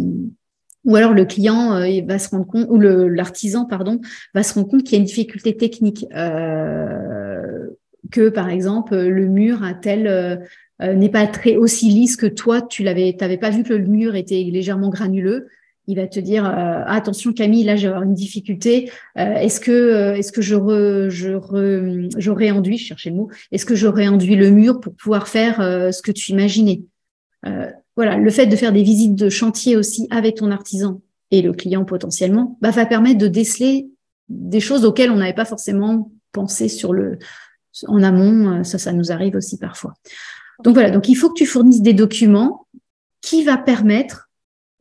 ou 0.86 0.96
alors 0.96 1.14
le 1.14 1.26
client 1.26 1.74
euh, 1.74 2.02
va 2.08 2.20
se 2.20 2.30
rendre 2.30 2.46
compte, 2.46 2.68
ou 2.70 2.80
l'artisan, 2.80 3.66
pardon, 3.66 4.00
va 4.36 4.44
se 4.44 4.54
rendre 4.54 4.70
compte 4.70 4.84
qu'il 4.84 4.94
y 4.94 4.96
a 4.96 5.00
une 5.00 5.06
difficulté 5.06 5.58
technique, 5.58 6.06
euh, 6.16 7.68
que 8.12 8.30
par 8.30 8.50
exemple 8.50 8.96
le 8.96 9.28
mur 9.28 9.64
a 9.64 9.74
tel 9.74 10.48
n'est 10.80 11.10
pas 11.10 11.26
très 11.26 11.56
aussi 11.56 11.90
lisse 11.90 12.16
que 12.16 12.28
toi, 12.28 12.62
tu 12.62 12.84
l'avais, 12.84 13.16
t'avais 13.18 13.38
pas 13.38 13.50
vu 13.50 13.64
que 13.64 13.74
le 13.74 13.88
mur 13.88 14.16
était 14.16 14.48
légèrement 14.50 14.90
granuleux 14.90 15.48
il 15.88 15.96
va 15.96 16.08
te 16.08 16.20
dire 16.20 16.46
euh, 16.46 16.84
attention 16.86 17.34
Camille, 17.34 17.64
là 17.64 17.78
j'ai 17.78 17.88
une 17.88 18.14
difficulté. 18.14 18.92
Euh, 19.18 19.36
est-ce 19.36 19.60
que 19.60 19.72
euh, 19.72 20.16
est-ce 20.16 20.42
je 20.42 21.10
je 21.10 22.30
réenduis, 22.30 22.78
cherchais 22.78 23.10
le 23.10 23.16
mot. 23.16 23.30
Est-ce 23.52 23.66
que 23.66 23.76
je 23.76 23.88
réenduis 23.88 24.36
le 24.36 24.52
mur 24.52 24.82
pour 24.82 24.94
pouvoir 24.94 25.28
faire 25.28 25.58
ce 25.58 26.02
que 26.02 26.12
tu 26.12 26.32
imaginais? 26.32 26.84
Voilà, 27.96 28.18
le 28.18 28.30
fait 28.30 28.46
de 28.46 28.56
faire 28.56 28.74
des 28.74 28.84
visites 28.84 29.16
de 29.16 29.30
chantier 29.30 29.76
aussi 29.76 30.08
avec 30.12 30.36
ton 30.36 30.52
artisan 30.52 31.02
et 31.32 31.42
le 31.42 31.54
client 31.54 31.84
potentiellement, 31.84 32.58
bah, 32.62 32.70
va 32.70 32.86
permettre 32.86 33.18
de 33.18 33.28
déceler 33.28 33.88
des 34.30 34.60
choses 34.60 34.86
auxquelles 34.86 35.10
on 35.10 35.16
n'avait 35.16 35.34
pas 35.34 35.46
forcément 35.46 36.12
pensé 36.32 36.68
sur 36.68 36.94
le 36.94 37.18
en 37.88 38.04
amont. 38.04 38.64
Ça, 38.64 38.78
ça 38.78 38.92
nous 38.92 39.12
arrive 39.12 39.36
aussi 39.36 39.58
parfois. 39.58 39.94
Donc 40.64 40.74
voilà, 40.74 40.92
donc 40.92 41.08
il 41.08 41.16
faut 41.16 41.30
que 41.30 41.38
tu 41.38 41.46
fournisses 41.46 41.82
des 41.82 41.94
documents 41.94 42.68
qui 43.22 43.44
va 43.44 43.58
permettre 43.58 44.27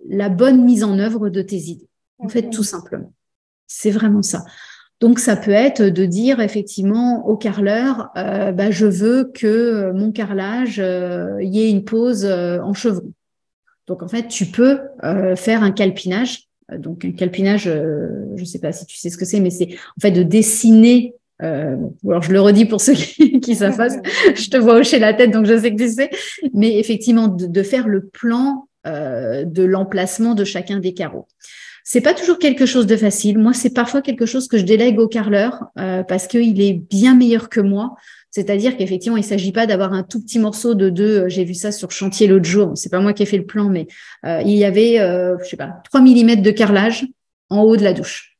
la 0.08 0.28
bonne 0.28 0.64
mise 0.64 0.84
en 0.84 0.98
œuvre 0.98 1.28
de 1.28 1.42
tes 1.42 1.56
idées. 1.56 1.88
En 2.18 2.28
fait, 2.28 2.50
tout 2.50 2.64
simplement. 2.64 3.12
C'est 3.66 3.90
vraiment 3.90 4.22
ça. 4.22 4.44
Donc, 5.00 5.18
ça 5.18 5.36
peut 5.36 5.50
être 5.50 5.82
de 5.82 6.06
dire 6.06 6.40
effectivement 6.40 7.26
au 7.26 7.36
carreleur, 7.36 8.08
euh, 8.16 8.52
bah, 8.52 8.70
je 8.70 8.86
veux 8.86 9.30
que 9.34 9.92
mon 9.92 10.10
carrelage 10.10 10.80
euh, 10.80 11.36
y 11.42 11.60
ait 11.60 11.70
une 11.70 11.84
pause 11.84 12.24
euh, 12.24 12.60
en 12.60 12.72
chevron. 12.72 13.12
Donc, 13.86 14.02
en 14.02 14.08
fait, 14.08 14.26
tu 14.26 14.46
peux 14.46 14.80
faire 15.36 15.62
un 15.62 15.70
calpinage. 15.70 16.48
Donc, 16.76 17.04
un 17.04 17.12
calpinage, 17.12 17.66
je 17.66 18.40
ne 18.40 18.44
sais 18.44 18.58
pas 18.58 18.72
si 18.72 18.84
tu 18.84 18.96
sais 18.96 19.10
ce 19.10 19.16
que 19.16 19.24
c'est, 19.24 19.38
mais 19.38 19.50
c'est 19.50 19.68
en 19.96 20.00
fait 20.00 20.10
de 20.10 20.24
dessiner. 20.24 21.14
alors, 21.38 22.22
je 22.22 22.32
le 22.32 22.40
redis 22.40 22.64
pour 22.64 22.80
ceux 22.80 22.94
qui, 22.94 23.38
qui 23.38 23.54
savent 23.54 23.76
pas. 23.76 23.86
je 24.34 24.50
te 24.50 24.56
vois 24.56 24.74
hocher 24.74 24.98
la 24.98 25.14
tête, 25.14 25.30
donc 25.30 25.46
je 25.46 25.56
sais 25.56 25.72
que 25.72 25.80
tu 25.80 25.88
sais. 25.88 26.10
Mais 26.52 26.80
effectivement, 26.80 27.28
de 27.28 27.62
faire 27.62 27.86
le 27.86 28.06
plan 28.06 28.65
euh, 28.86 29.44
de 29.44 29.62
l'emplacement 29.62 30.34
de 30.34 30.44
chacun 30.44 30.78
des 30.78 30.94
carreaux. 30.94 31.26
C'est 31.84 32.00
pas 32.00 32.14
toujours 32.14 32.38
quelque 32.38 32.66
chose 32.66 32.86
de 32.86 32.96
facile. 32.96 33.38
Moi, 33.38 33.52
c'est 33.52 33.70
parfois 33.72 34.02
quelque 34.02 34.26
chose 34.26 34.48
que 34.48 34.58
je 34.58 34.64
délègue 34.64 34.98
au 34.98 35.08
carreleur 35.08 35.64
euh, 35.78 36.02
parce 36.02 36.26
qu'il 36.26 36.60
est 36.60 36.72
bien 36.72 37.14
meilleur 37.14 37.48
que 37.48 37.60
moi. 37.60 37.94
C'est-à-dire 38.30 38.76
qu'effectivement, 38.76 39.16
il 39.16 39.24
s'agit 39.24 39.52
pas 39.52 39.66
d'avoir 39.66 39.92
un 39.92 40.02
tout 40.02 40.20
petit 40.20 40.38
morceau 40.38 40.74
de 40.74 40.88
deux. 40.88 41.20
Euh, 41.22 41.28
j'ai 41.28 41.44
vu 41.44 41.54
ça 41.54 41.72
sur 41.72 41.90
chantier 41.90 42.26
l'autre 42.26 42.44
jour. 42.44 42.72
C'est 42.74 42.90
pas 42.90 43.00
moi 43.00 43.12
qui 43.12 43.22
ai 43.22 43.26
fait 43.26 43.38
le 43.38 43.46
plan, 43.46 43.68
mais 43.68 43.86
il 44.24 44.56
y 44.56 44.64
avait, 44.64 44.96
je 44.98 45.48
sais 45.48 45.56
pas, 45.56 45.80
3 45.84 46.00
mm 46.00 46.42
de 46.42 46.50
carrelage 46.50 47.06
en 47.50 47.62
haut 47.62 47.76
de 47.76 47.84
la 47.84 47.92
douche. 47.92 48.36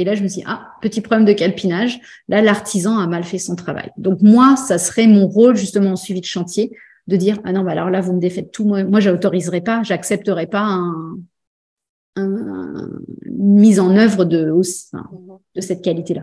Et 0.00 0.04
là, 0.04 0.14
je 0.14 0.22
me 0.22 0.28
dit, 0.28 0.42
ah, 0.46 0.68
petit 0.80 1.02
problème 1.02 1.26
de 1.26 1.34
calpinage. 1.34 2.00
Là, 2.28 2.40
l'artisan 2.40 2.98
a 2.98 3.06
mal 3.06 3.22
fait 3.22 3.36
son 3.36 3.54
travail. 3.54 3.90
Donc, 3.98 4.22
moi, 4.22 4.56
ça 4.56 4.78
serait 4.78 5.06
mon 5.06 5.26
rôle, 5.26 5.56
justement, 5.56 5.90
en 5.90 5.96
suivi 5.96 6.22
de 6.22 6.26
chantier, 6.26 6.72
de 7.10 7.16
dire 7.16 7.38
ah 7.44 7.52
non 7.52 7.62
bah 7.62 7.72
alors 7.72 7.90
là 7.90 8.00
vous 8.00 8.14
me 8.14 8.20
défaites 8.20 8.52
tout 8.52 8.64
moi 8.64 8.84
moi 8.84 9.00
j'autoriserai 9.00 9.60
pas 9.60 9.82
j'accepterai 9.82 10.46
pas 10.46 10.62
un, 10.62 11.18
une 12.16 13.00
mise 13.34 13.80
en 13.80 13.94
œuvre 13.96 14.24
de 14.24 14.52
cette 15.60 15.82
qualité 15.82 16.14
là 16.14 16.22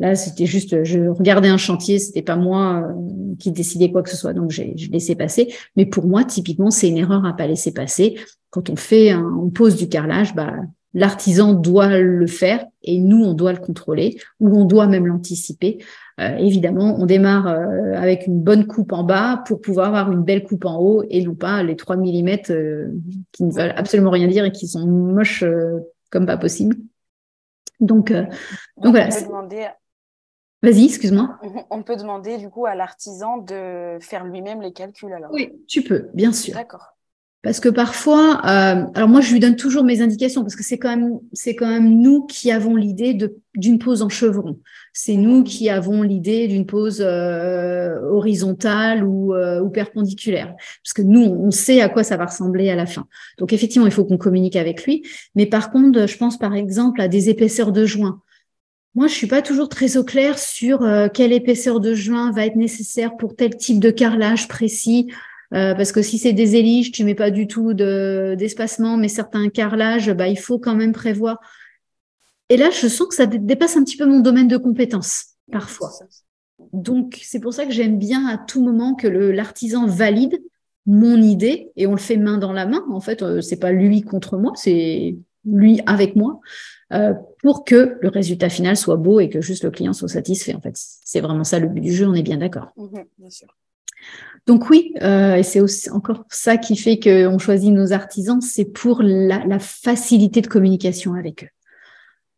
là 0.00 0.14
c'était 0.14 0.46
juste 0.46 0.84
je 0.84 1.08
regardais 1.08 1.48
un 1.48 1.56
chantier 1.56 1.98
c'était 1.98 2.22
pas 2.22 2.36
moi 2.36 2.82
euh, 2.82 3.34
qui 3.38 3.52
décidais 3.52 3.90
quoi 3.90 4.02
que 4.02 4.10
ce 4.10 4.16
soit 4.16 4.32
donc 4.32 4.50
j'ai 4.50 4.76
je 4.76 4.90
laissais 4.90 5.14
passer. 5.14 5.54
Mais 5.76 5.86
pour 5.86 6.06
moi 6.06 6.24
typiquement 6.24 6.70
c'est 6.70 6.88
une 6.88 6.98
erreur 6.98 7.24
à 7.24 7.34
pas 7.36 7.46
laisser 7.46 7.72
passer. 7.72 8.18
Quand 8.50 8.70
on 8.70 8.76
fait 8.76 9.10
un, 9.10 9.38
on 9.40 9.50
pose 9.50 9.76
du 9.76 9.88
carrelage 9.88 10.34
bah 10.34 10.52
l'artisan 10.94 11.52
doit 11.52 11.98
le 11.98 12.26
faire 12.26 12.64
et 12.82 12.98
nous, 13.00 13.22
on 13.22 13.34
doit 13.34 13.52
le 13.52 13.58
contrôler 13.58 14.16
ou 14.40 14.56
on 14.56 14.64
doit 14.64 14.86
même 14.86 15.06
l'anticiper. 15.06 15.78
Euh, 16.20 16.36
évidemment, 16.36 16.96
on 16.98 17.06
démarre 17.06 17.48
euh, 17.48 17.94
avec 17.94 18.26
une 18.26 18.40
bonne 18.40 18.66
coupe 18.66 18.92
en 18.92 19.02
bas 19.02 19.42
pour 19.46 19.60
pouvoir 19.60 19.88
avoir 19.88 20.12
une 20.12 20.22
belle 20.22 20.44
coupe 20.44 20.64
en 20.64 20.78
haut 20.78 21.02
et 21.10 21.24
non 21.24 21.34
pas 21.34 21.62
les 21.62 21.74
3 21.74 21.96
mm 21.96 22.28
euh, 22.50 22.92
qui 23.32 23.42
ne 23.44 23.52
veulent 23.52 23.74
absolument 23.76 24.10
rien 24.10 24.28
dire 24.28 24.44
et 24.44 24.52
qui 24.52 24.68
sont 24.68 24.86
moches 24.86 25.44
comme 26.10 26.26
pas 26.26 26.36
possible. 26.36 26.76
Donc, 27.80 28.12
donc 28.12 28.92
voilà. 28.92 29.08
Vas-y, 30.62 30.84
excuse-moi. 30.86 31.38
On 31.68 31.82
peut 31.82 31.96
demander 31.96 32.38
du 32.38 32.48
coup 32.48 32.64
à 32.64 32.74
l'artisan 32.74 33.36
de 33.36 33.98
faire 34.00 34.24
lui-même 34.24 34.62
les 34.62 34.72
calculs 34.72 35.12
alors. 35.12 35.30
Oui, 35.30 35.52
tu 35.68 35.82
peux, 35.82 36.08
bien 36.14 36.32
sûr. 36.32 36.54
D'accord. 36.54 36.94
Parce 37.44 37.60
que 37.60 37.68
parfois, 37.68 38.40
euh, 38.46 38.86
alors 38.94 39.08
moi 39.08 39.20
je 39.20 39.30
lui 39.30 39.38
donne 39.38 39.54
toujours 39.54 39.84
mes 39.84 40.00
indications 40.00 40.40
parce 40.40 40.56
que 40.56 40.64
c'est 40.64 40.78
quand 40.78 40.88
même 40.88 41.18
c'est 41.34 41.54
quand 41.54 41.68
même 41.68 42.00
nous 42.00 42.24
qui 42.24 42.50
avons 42.50 42.74
l'idée 42.74 43.16
d'une 43.54 43.78
pose 43.78 44.00
en 44.00 44.08
chevron. 44.08 44.58
C'est 44.94 45.16
nous 45.16 45.44
qui 45.44 45.68
avons 45.68 46.00
l'idée 46.00 46.48
d'une 46.48 46.64
pose 46.64 47.02
euh, 47.04 48.00
horizontale 48.10 49.04
ou, 49.04 49.34
euh, 49.34 49.60
ou 49.60 49.68
perpendiculaire. 49.68 50.54
Parce 50.82 50.94
que 50.94 51.02
nous 51.02 51.20
on 51.20 51.50
sait 51.50 51.82
à 51.82 51.90
quoi 51.90 52.02
ça 52.02 52.16
va 52.16 52.24
ressembler 52.24 52.70
à 52.70 52.76
la 52.76 52.86
fin. 52.86 53.06
Donc 53.36 53.52
effectivement 53.52 53.86
il 53.86 53.92
faut 53.92 54.06
qu'on 54.06 54.18
communique 54.18 54.56
avec 54.56 54.84
lui. 54.86 55.02
Mais 55.34 55.44
par 55.44 55.70
contre 55.70 56.08
je 56.08 56.16
pense 56.16 56.38
par 56.38 56.54
exemple 56.54 57.02
à 57.02 57.08
des 57.08 57.28
épaisseurs 57.28 57.72
de 57.72 57.84
joints. 57.84 58.22
Moi, 58.96 59.08
je 59.08 59.14
suis 59.14 59.26
pas 59.26 59.42
toujours 59.42 59.68
très 59.68 59.96
au 59.96 60.04
clair 60.04 60.38
sur 60.38 60.82
euh, 60.82 61.08
quelle 61.12 61.32
épaisseur 61.32 61.80
de 61.80 61.94
joint 61.94 62.30
va 62.30 62.46
être 62.46 62.54
nécessaire 62.54 63.16
pour 63.16 63.34
tel 63.34 63.56
type 63.56 63.80
de 63.80 63.90
carrelage 63.90 64.46
précis. 64.46 65.08
Euh, 65.54 65.74
parce 65.74 65.92
que 65.92 66.02
si 66.02 66.18
c'est 66.18 66.32
des 66.32 66.56
éliges, 66.56 66.90
tu 66.90 67.04
mets 67.04 67.14
pas 67.14 67.30
du 67.30 67.46
tout 67.46 67.74
d'espacement, 67.74 68.96
mais 68.96 69.08
certains 69.08 69.48
carrelages, 69.48 70.12
bah, 70.12 70.28
il 70.28 70.38
faut 70.38 70.58
quand 70.58 70.74
même 70.74 70.92
prévoir. 70.92 71.38
Et 72.48 72.56
là, 72.56 72.70
je 72.70 72.88
sens 72.88 73.08
que 73.08 73.14
ça 73.14 73.26
dépasse 73.26 73.76
un 73.76 73.84
petit 73.84 73.96
peu 73.96 74.06
mon 74.06 74.20
domaine 74.20 74.48
de 74.48 74.56
compétence, 74.56 75.26
parfois. 75.50 75.92
Donc, 76.72 77.20
c'est 77.22 77.40
pour 77.40 77.54
ça 77.54 77.66
que 77.66 77.72
j'aime 77.72 77.98
bien 77.98 78.26
à 78.26 78.38
tout 78.38 78.62
moment 78.62 78.94
que 78.94 79.06
l'artisan 79.06 79.86
valide 79.86 80.40
mon 80.86 81.20
idée 81.20 81.72
et 81.76 81.86
on 81.86 81.92
le 81.92 81.98
fait 81.98 82.16
main 82.16 82.36
dans 82.38 82.52
la 82.52 82.66
main. 82.66 82.84
En 82.90 83.00
fait, 83.00 83.22
euh, 83.22 83.40
c'est 83.40 83.56
pas 83.56 83.72
lui 83.72 84.02
contre 84.02 84.36
moi, 84.36 84.52
c'est 84.54 85.16
lui 85.46 85.80
avec 85.86 86.16
moi, 86.16 86.40
euh, 86.92 87.14
pour 87.42 87.64
que 87.64 87.96
le 88.00 88.08
résultat 88.08 88.48
final 88.48 88.76
soit 88.76 88.96
beau 88.96 89.20
et 89.20 89.28
que 89.28 89.40
juste 89.40 89.64
le 89.64 89.70
client 89.70 89.92
soit 89.92 90.08
satisfait. 90.08 90.54
En 90.54 90.60
fait, 90.60 90.74
c'est 90.76 91.20
vraiment 91.20 91.44
ça 91.44 91.58
le 91.58 91.68
but 91.68 91.80
du 91.80 91.92
jeu, 91.92 92.06
on 92.06 92.14
est 92.14 92.22
bien 92.22 92.38
d'accord. 92.38 92.68
Mhm, 92.76 93.04
bien 93.18 93.30
sûr. 93.30 93.48
Donc 94.46 94.68
oui, 94.68 94.92
euh, 95.02 95.36
et 95.36 95.42
c'est 95.42 95.90
encore 95.90 96.24
ça 96.28 96.58
qui 96.58 96.76
fait 96.76 96.98
qu'on 96.98 97.38
choisit 97.38 97.72
nos 97.72 97.92
artisans, 97.92 98.40
c'est 98.42 98.66
pour 98.66 99.00
la, 99.02 99.58
facilité 99.58 100.42
de 100.42 100.46
communication 100.48 101.14
avec 101.14 101.44
eux. 101.44 101.48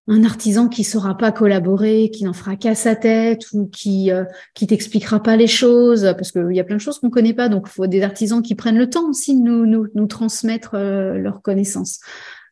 Un 0.08 0.22
artisan 0.22 0.68
qui 0.68 0.84
saura 0.84 1.16
pas 1.16 1.32
collaborer, 1.32 2.12
qui 2.12 2.22
n'en 2.22 2.32
fera 2.32 2.54
qu'à 2.54 2.76
sa 2.76 2.94
tête 2.94 3.46
ou 3.52 3.66
qui 3.66 4.12
euh, 4.12 4.22
qui 4.54 4.68
t'expliquera 4.68 5.20
pas 5.20 5.34
les 5.34 5.48
choses, 5.48 6.04
parce 6.16 6.30
qu'il 6.30 6.52
y 6.52 6.60
a 6.60 6.64
plein 6.64 6.76
de 6.76 6.80
choses 6.80 7.00
qu'on 7.00 7.10
connaît 7.10 7.34
pas, 7.34 7.48
donc 7.48 7.64
il 7.66 7.72
faut 7.72 7.88
des 7.88 8.02
artisans 8.02 8.40
qui 8.40 8.54
prennent 8.54 8.78
le 8.78 8.88
temps 8.88 9.08
aussi 9.08 9.34
de 9.34 9.40
nous 9.40 9.66
nous, 9.66 10.06
transmettre 10.06 10.74
euh, 10.74 11.18
leurs 11.18 11.42
connaissances. 11.42 11.98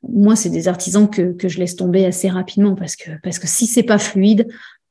Moi, 0.03 0.35
c'est 0.35 0.51
des 0.51 0.67
artisans 0.67 1.09
que, 1.09 1.37
je 1.47 1.59
laisse 1.61 1.77
tomber 1.77 2.05
assez 2.05 2.29
rapidement 2.29 2.75
parce 2.75 2.97
que 2.97 3.13
parce 3.23 3.39
que 3.39 3.47
si 3.47 3.69
c'est 3.69 3.85
pas 3.85 3.99
fluide, 3.99 4.49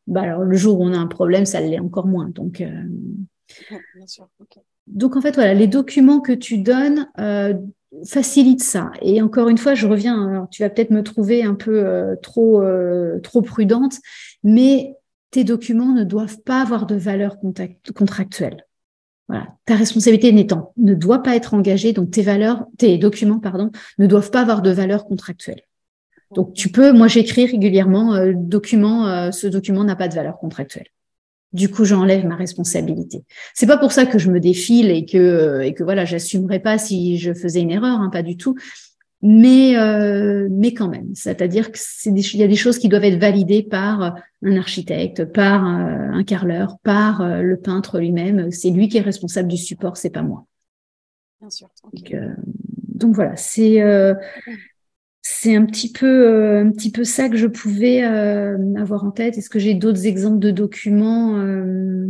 bah 0.07 0.21
alors 0.21 0.43
le 0.43 0.55
jour 0.55 0.79
où 0.79 0.85
on 0.85 0.93
a 0.93 0.97
un 0.97 1.07
problème, 1.07 1.45
ça 1.45 1.59
l'est 1.59 1.79
encore 1.79 2.07
moins. 2.07 2.29
Donc 2.29 2.63
donc 4.87 5.15
en 5.15 5.21
fait, 5.21 5.35
voilà, 5.35 5.53
les 5.53 5.67
documents 5.67 6.19
que 6.19 6.33
tu 6.33 6.57
donnes 6.57 7.07
euh, 7.19 7.53
facilitent 8.05 8.63
ça. 8.63 8.91
Et 9.01 9.21
encore 9.21 9.49
une 9.49 9.57
fois, 9.57 9.75
je 9.75 9.87
reviens, 9.87 10.29
alors, 10.29 10.49
tu 10.49 10.61
vas 10.61 10.69
peut-être 10.69 10.91
me 10.91 11.03
trouver 11.03 11.43
un 11.43 11.55
peu 11.55 11.85
euh, 11.85 12.15
trop, 12.21 12.61
euh, 12.61 13.19
trop 13.19 13.41
prudente, 13.41 13.95
mais 14.43 14.95
tes 15.31 15.43
documents 15.43 15.93
ne 15.93 16.03
doivent 16.03 16.41
pas 16.41 16.61
avoir 16.61 16.85
de 16.85 16.95
valeur 16.95 17.37
contractuelle. 17.95 18.65
Voilà. 19.29 19.47
Ta 19.65 19.75
responsabilité 19.75 20.31
n'étant 20.33 20.73
ne 20.77 20.93
doit 20.93 21.23
pas 21.23 21.35
être 21.35 21.53
engagée, 21.53 21.93
donc 21.93 22.11
tes 22.11 22.21
valeurs, 22.21 22.65
tes 22.77 22.97
documents, 22.97 23.39
pardon, 23.39 23.71
ne 23.97 24.05
doivent 24.05 24.31
pas 24.31 24.41
avoir 24.41 24.61
de 24.61 24.69
valeur 24.69 25.05
contractuelle. 25.05 25.61
Donc 26.35 26.53
tu 26.53 26.69
peux, 26.69 26.91
moi 26.91 27.07
j'écris 27.07 27.45
régulièrement, 27.45 28.17
document, 28.33 29.31
ce 29.31 29.47
document 29.47 29.83
n'a 29.83 29.95
pas 29.95 30.07
de 30.07 30.15
valeur 30.15 30.37
contractuelle. 30.39 30.87
Du 31.53 31.69
coup, 31.69 31.85
j'enlève 31.85 32.25
ma 32.25 32.35
responsabilité. 32.35 33.23
C'est 33.53 33.67
pas 33.67 33.77
pour 33.77 33.91
ça 33.91 34.05
que 34.05 34.17
je 34.17 34.31
me 34.31 34.39
défile 34.39 34.89
et 34.89 35.05
que 35.05 35.61
et 35.61 35.73
que 35.73 35.83
voilà, 35.83 36.03
j'assumerai 36.03 36.59
pas 36.59 36.77
si 36.77 37.19
je 37.19 37.33
faisais 37.33 37.61
une 37.61 37.71
erreur, 37.71 37.99
hein, 37.99 38.09
pas 38.09 38.23
du 38.23 38.37
tout. 38.37 38.55
Mais 39.25 39.77
euh, 39.77 40.49
mais 40.51 40.73
quand 40.73 40.89
même, 40.89 41.15
c'est-à-dire 41.15 41.71
que 41.71 41.77
c'est 41.79 42.09
il 42.09 42.39
y 42.39 42.43
a 42.43 42.47
des 42.47 42.57
choses 42.57 42.77
qui 42.77 42.89
doivent 42.89 43.05
être 43.05 43.21
validées 43.21 43.63
par 43.63 44.17
un 44.43 44.57
architecte, 44.57 45.23
par 45.23 45.65
euh, 45.65 46.09
un 46.11 46.23
carreleur, 46.25 46.77
par 46.83 47.21
euh, 47.21 47.41
le 47.41 47.55
peintre 47.55 47.99
lui-même. 47.99 48.51
C'est 48.51 48.69
lui 48.69 48.89
qui 48.89 48.97
est 48.97 49.01
responsable 49.01 49.47
du 49.47 49.55
support, 49.55 49.95
c'est 49.95 50.09
pas 50.09 50.23
moi. 50.23 50.45
Bien 51.39 51.49
sûr. 51.49 51.69
Donc, 51.83 52.13
donc, 52.95 53.15
voilà, 53.15 53.35
c'est 53.37 53.81
c'est 55.25 55.55
un 55.55 55.65
petit 55.65 55.89
peu 55.89 56.05
euh, 56.05 56.65
un 56.65 56.71
petit 56.71 56.91
peu 56.91 57.05
ça 57.05 57.29
que 57.29 57.37
je 57.37 57.47
pouvais 57.47 58.03
euh, 58.03 58.57
avoir 58.75 59.05
en 59.05 59.11
tête. 59.11 59.37
Est-ce 59.37 59.49
que 59.49 59.57
j'ai 59.57 59.73
d'autres 59.73 60.05
exemples 60.05 60.39
de 60.39 60.51
documents 60.51 61.37
euh... 61.37 62.07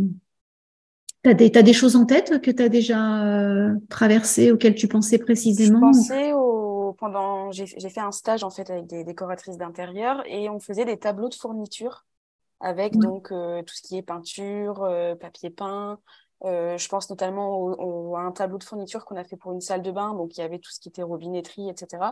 Tu 1.22 1.30
as, 1.30 1.62
des 1.62 1.72
choses 1.72 1.96
en 1.96 2.04
tête 2.04 2.42
que 2.42 2.50
tu 2.50 2.62
as 2.62 2.68
déjà 2.68 3.24
euh, 3.24 3.72
traversées, 3.88 4.52
auxquelles 4.52 4.74
tu 4.74 4.88
pensais 4.88 5.16
précisément? 5.16 5.92
Je 5.92 5.98
pensais 5.98 6.32
au, 6.34 6.94
pendant 6.98 7.50
j'ai 7.50 7.66
fait 7.66 8.00
un 8.00 8.12
stage 8.12 8.44
en 8.44 8.50
fait 8.50 8.68
avec 8.68 8.86
des 8.86 9.04
décoratrices 9.04 9.56
d'intérieur 9.56 10.22
et 10.26 10.50
on 10.50 10.58
faisait 10.60 10.84
des 10.84 10.98
tableaux 10.98 11.30
de 11.30 11.34
fourniture 11.34 12.04
avec 12.60 12.98
donc 12.98 13.28
tout 13.28 13.74
ce 13.74 13.80
qui 13.80 13.96
est 13.96 14.02
peinture, 14.02 14.86
papier 15.18 15.48
peint, 15.48 15.98
euh, 16.44 16.76
je 16.76 16.88
pense 16.88 17.08
notamment 17.08 18.14
à 18.16 18.20
un 18.20 18.32
tableau 18.32 18.58
de 18.58 18.64
fourniture 18.64 19.04
qu'on 19.04 19.16
a 19.16 19.24
fait 19.24 19.36
pour 19.36 19.52
une 19.52 19.60
salle 19.60 19.82
de 19.82 19.90
bain, 19.90 20.14
donc 20.14 20.36
il 20.36 20.40
y 20.40 20.44
avait 20.44 20.58
tout 20.58 20.70
ce 20.70 20.78
qui 20.78 20.88
était 20.88 21.02
robinetterie, 21.02 21.70
etc. 21.70 22.02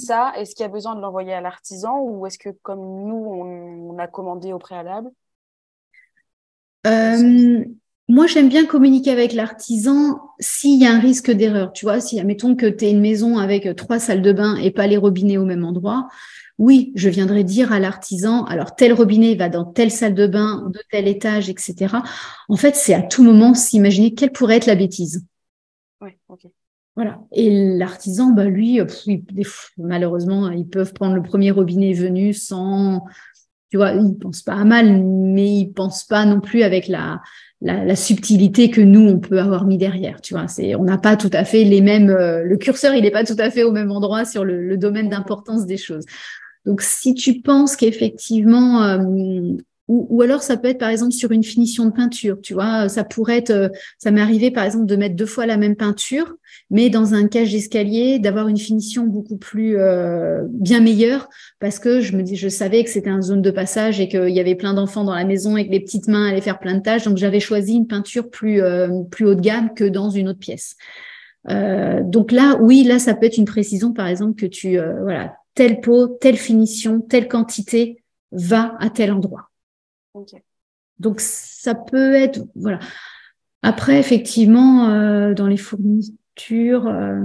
Ça, 0.00 0.32
est-ce 0.36 0.54
qu'il 0.54 0.64
y 0.64 0.66
a 0.66 0.72
besoin 0.72 0.96
de 0.96 1.00
l'envoyer 1.00 1.32
à 1.32 1.40
l'artisan 1.40 2.00
ou 2.00 2.26
est-ce 2.26 2.38
que 2.38 2.48
comme 2.62 2.80
nous, 2.80 3.14
on, 3.14 3.98
a 3.98 4.08
commandé 4.08 4.52
au 4.52 4.58
préalable? 4.58 5.10
Euh, 6.86 7.64
Moi, 8.10 8.26
j'aime 8.26 8.48
bien 8.48 8.64
communiquer 8.64 9.10
avec 9.10 9.34
l'artisan 9.34 10.20
s'il 10.40 10.80
y 10.80 10.86
a 10.86 10.92
un 10.92 10.98
risque 10.98 11.30
d'erreur. 11.30 11.72
Tu 11.74 11.84
vois, 11.84 12.00
si, 12.00 12.18
admettons 12.18 12.56
que 12.56 12.64
tu 12.64 12.86
es 12.86 12.90
une 12.90 13.00
maison 13.00 13.36
avec 13.36 13.76
trois 13.76 13.98
salles 13.98 14.22
de 14.22 14.32
bain 14.32 14.56
et 14.56 14.70
pas 14.70 14.86
les 14.86 14.96
robinets 14.96 15.36
au 15.36 15.44
même 15.44 15.62
endroit, 15.62 16.08
oui, 16.56 16.90
je 16.96 17.10
viendrai 17.10 17.44
dire 17.44 17.70
à 17.70 17.78
l'artisan, 17.78 18.44
alors 18.46 18.74
tel 18.74 18.94
robinet 18.94 19.34
va 19.34 19.50
dans 19.50 19.64
telle 19.64 19.90
salle 19.90 20.14
de 20.14 20.26
bain, 20.26 20.70
de 20.72 20.80
tel 20.90 21.06
étage, 21.06 21.50
etc. 21.50 21.96
En 22.48 22.56
fait, 22.56 22.74
c'est 22.74 22.94
à 22.94 23.02
tout 23.02 23.22
moment 23.22 23.52
s'imaginer 23.52 24.14
quelle 24.14 24.32
pourrait 24.32 24.56
être 24.56 24.66
la 24.66 24.74
bêtise. 24.74 25.24
Oui, 26.00 26.10
ok. 26.28 26.46
Voilà. 26.96 27.20
Et 27.30 27.76
l'artisan, 27.76 28.30
bah 28.30 28.46
lui, 28.46 28.80
malheureusement, 29.76 30.50
ils 30.50 30.66
peuvent 30.66 30.94
prendre 30.94 31.14
le 31.14 31.22
premier 31.22 31.52
robinet 31.52 31.92
venu 31.92 32.34
sans, 32.34 33.04
tu 33.70 33.76
vois, 33.76 33.92
ils 33.92 34.18
pensent 34.18 34.42
pas 34.42 34.54
à 34.54 34.64
mal, 34.64 35.00
mais 35.04 35.58
ils 35.58 35.72
pensent 35.72 36.04
pas 36.04 36.24
non 36.24 36.40
plus 36.40 36.64
avec 36.64 36.88
la, 36.88 37.20
la, 37.60 37.96
subtilité 37.96 38.70
que 38.70 38.80
nous 38.80 39.08
on 39.08 39.18
peut 39.18 39.40
avoir 39.40 39.66
mis 39.66 39.78
derrière. 39.78 40.20
Tu 40.20 40.34
vois, 40.34 40.48
c'est, 40.48 40.74
on 40.74 40.84
n'a 40.84 40.98
pas 40.98 41.16
tout 41.16 41.30
à 41.32 41.44
fait 41.44 41.64
les 41.64 41.80
mêmes, 41.80 42.10
euh, 42.10 42.44
le 42.44 42.56
curseur, 42.56 42.94
il 42.94 43.02
n'est 43.02 43.10
pas 43.10 43.24
tout 43.24 43.36
à 43.38 43.50
fait 43.50 43.64
au 43.64 43.72
même 43.72 43.90
endroit 43.90 44.24
sur 44.24 44.44
le 44.44 44.76
domaine 44.76 45.08
d'importance 45.08 45.66
des 45.66 45.76
choses. 45.76 46.04
Donc, 46.68 46.82
si 46.82 47.14
tu 47.14 47.40
penses 47.40 47.76
qu'effectivement, 47.76 48.82
euh, 48.82 49.56
ou, 49.88 50.20
alors 50.20 50.42
ça 50.42 50.58
peut 50.58 50.68
être 50.68 50.78
par 50.78 50.90
exemple 50.90 51.12
sur 51.12 51.32
une 51.32 51.42
finition 51.42 51.86
de 51.86 51.90
peinture, 51.90 52.38
tu 52.42 52.52
vois, 52.52 52.90
ça 52.90 53.04
pourrait 53.04 53.38
être, 53.38 53.50
euh, 53.50 53.68
ça 53.96 54.10
m'est 54.10 54.20
arrivé 54.20 54.50
par 54.50 54.64
exemple 54.64 54.84
de 54.84 54.96
mettre 54.96 55.16
deux 55.16 55.26
fois 55.26 55.46
la 55.46 55.56
même 55.56 55.76
peinture, 55.76 56.36
mais 56.70 56.90
dans 56.90 57.14
un 57.14 57.26
cage 57.26 57.52
d'escalier, 57.52 58.18
d'avoir 58.18 58.48
une 58.48 58.58
finition 58.58 59.04
beaucoup 59.04 59.38
plus 59.38 59.78
euh, 59.78 60.42
bien 60.50 60.80
meilleure, 60.80 61.30
parce 61.58 61.78
que 61.78 62.02
je 62.02 62.14
me 62.14 62.22
dis, 62.22 62.36
je 62.36 62.50
savais 62.50 62.84
que 62.84 62.90
c'était 62.90 63.08
une 63.08 63.22
zone 63.22 63.40
de 63.40 63.50
passage 63.50 63.98
et 63.98 64.08
qu'il 64.08 64.28
y 64.28 64.40
avait 64.40 64.56
plein 64.56 64.74
d'enfants 64.74 65.04
dans 65.04 65.14
la 65.14 65.24
maison 65.24 65.56
et 65.56 65.66
que 65.66 65.72
les 65.72 65.80
petites 65.80 66.06
mains 66.06 66.28
allaient 66.28 66.42
faire 66.42 66.58
plein 66.58 66.74
de 66.74 66.82
tâches, 66.82 67.04
donc 67.04 67.16
j'avais 67.16 67.40
choisi 67.40 67.74
une 67.74 67.86
peinture 67.86 68.28
plus 68.28 68.60
plus 69.10 69.26
haut 69.26 69.34
de 69.34 69.40
gamme 69.40 69.72
que 69.74 69.84
dans 69.84 70.10
une 70.10 70.28
autre 70.28 70.38
pièce. 70.38 70.76
donc 71.46 72.30
là, 72.30 72.58
oui, 72.60 72.84
là, 72.84 72.98
ça 72.98 73.14
peut 73.14 73.24
être 73.24 73.38
une 73.38 73.46
précision, 73.46 73.94
par 73.94 74.06
exemple, 74.06 74.34
que 74.38 74.46
tu, 74.46 74.76
voilà, 74.76 75.34
telle 75.54 75.80
peau, 75.80 76.08
telle 76.08 76.36
finition, 76.36 77.00
telle 77.00 77.26
quantité 77.26 78.02
va 78.32 78.76
à 78.80 78.90
tel 78.90 79.12
endroit. 79.12 79.48
Donc 80.98 81.20
ça 81.20 81.74
peut 81.74 82.14
être 82.14 82.40
voilà. 82.54 82.78
Après 83.62 83.98
effectivement 83.98 84.88
euh, 84.88 85.34
dans 85.34 85.46
les 85.46 85.56
fournitures 85.56 86.86
euh, 86.86 87.24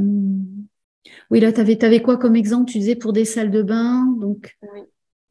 oui 1.30 1.40
là 1.40 1.52
tu 1.52 1.62
avais, 1.62 2.02
quoi 2.02 2.18
comme 2.18 2.36
exemple? 2.36 2.72
Tu 2.72 2.80
disais 2.80 2.96
pour 2.96 3.14
des 3.14 3.26
salles 3.26 3.52
de 3.52 3.62
bain 3.62 4.06
donc 4.20 4.58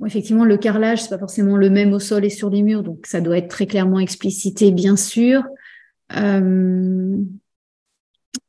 effectivement 0.04 0.44
le 0.44 0.56
carrelage 0.56 1.02
c'est 1.02 1.10
pas 1.10 1.18
forcément 1.18 1.56
le 1.56 1.70
même 1.70 1.92
au 1.92 2.00
sol 2.00 2.24
et 2.24 2.30
sur 2.30 2.50
les 2.50 2.62
murs 2.62 2.82
donc 2.82 3.06
ça 3.06 3.20
doit 3.20 3.38
être 3.38 3.48
très 3.48 3.66
clairement 3.66 4.00
explicité 4.00 4.70
bien 4.72 4.96
sûr. 4.96 5.44
Euh, 6.16 7.22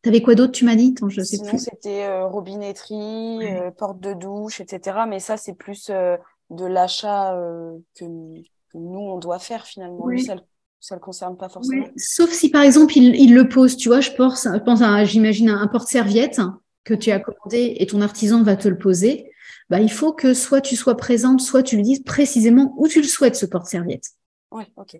T'avais 0.04 0.22
quoi 0.22 0.36
d'autre, 0.36 0.52
tu 0.52 0.66
m'as 0.66 0.76
dit? 0.76 0.94
Je 1.08 1.22
sais 1.22 1.38
Sinon, 1.38 1.58
c'était 1.58 2.04
euh, 2.04 2.28
robinetterie, 2.28 3.40
euh, 3.42 3.72
porte 3.72 4.02
de 4.02 4.14
douche, 4.14 4.60
etc. 4.60 5.06
Mais 5.08 5.20
ça, 5.20 5.38
c'est 5.38 5.54
plus 5.54 5.90
euh, 5.90 6.18
de 6.50 6.66
l'achat 6.66 7.34
que, 7.96 8.06
nous, 8.74 9.00
on 9.00 9.18
doit 9.20 9.40
faire 9.40 9.66
finalement. 9.66 10.06
ça 10.18 10.36
ne 10.36 10.96
le 10.96 11.00
concerne 11.00 11.38
pas 11.38 11.50
forcément. 11.50 11.86
Sauf 11.98 12.32
si, 12.32 12.50
par 12.50 12.64
exemple, 12.64 12.98
il, 12.98 13.34
le 13.34 13.48
pose. 13.48 13.78
Tu 13.78 13.90
vois, 13.90 14.02
je 14.02 14.12
pense, 14.12 14.48
je 14.52 14.60
pense 14.60 14.82
à, 14.82 15.04
j'imagine, 15.06 15.50
un, 15.50 15.68
porte-serviette 15.68 16.42
que 16.84 16.94
tu 16.94 17.12
as 17.12 17.20
commandé 17.20 17.76
et 17.78 17.88
ton 17.88 18.02
artisan 18.02 18.44
va 18.44 18.56
te 18.56 18.68
le 18.68 18.78
poser. 18.78 19.32
Bah, 19.70 19.80
il 19.80 19.92
faut 19.92 20.14
que 20.14 20.34
soit 20.34 20.62
tu 20.62 20.76
sois 20.76 20.98
présente, 20.98 21.40
soit 21.40 21.64
tu 21.64 21.78
lui 21.78 21.84
dises 21.84 22.04
précisément 22.04 22.74
où 22.78 22.88
tu 22.88 23.02
le 23.02 23.08
souhaites, 23.08 23.36
ce 23.36 23.46
porte-serviette. 23.46 24.10
Oui, 24.52 24.64
ok. 24.76 25.00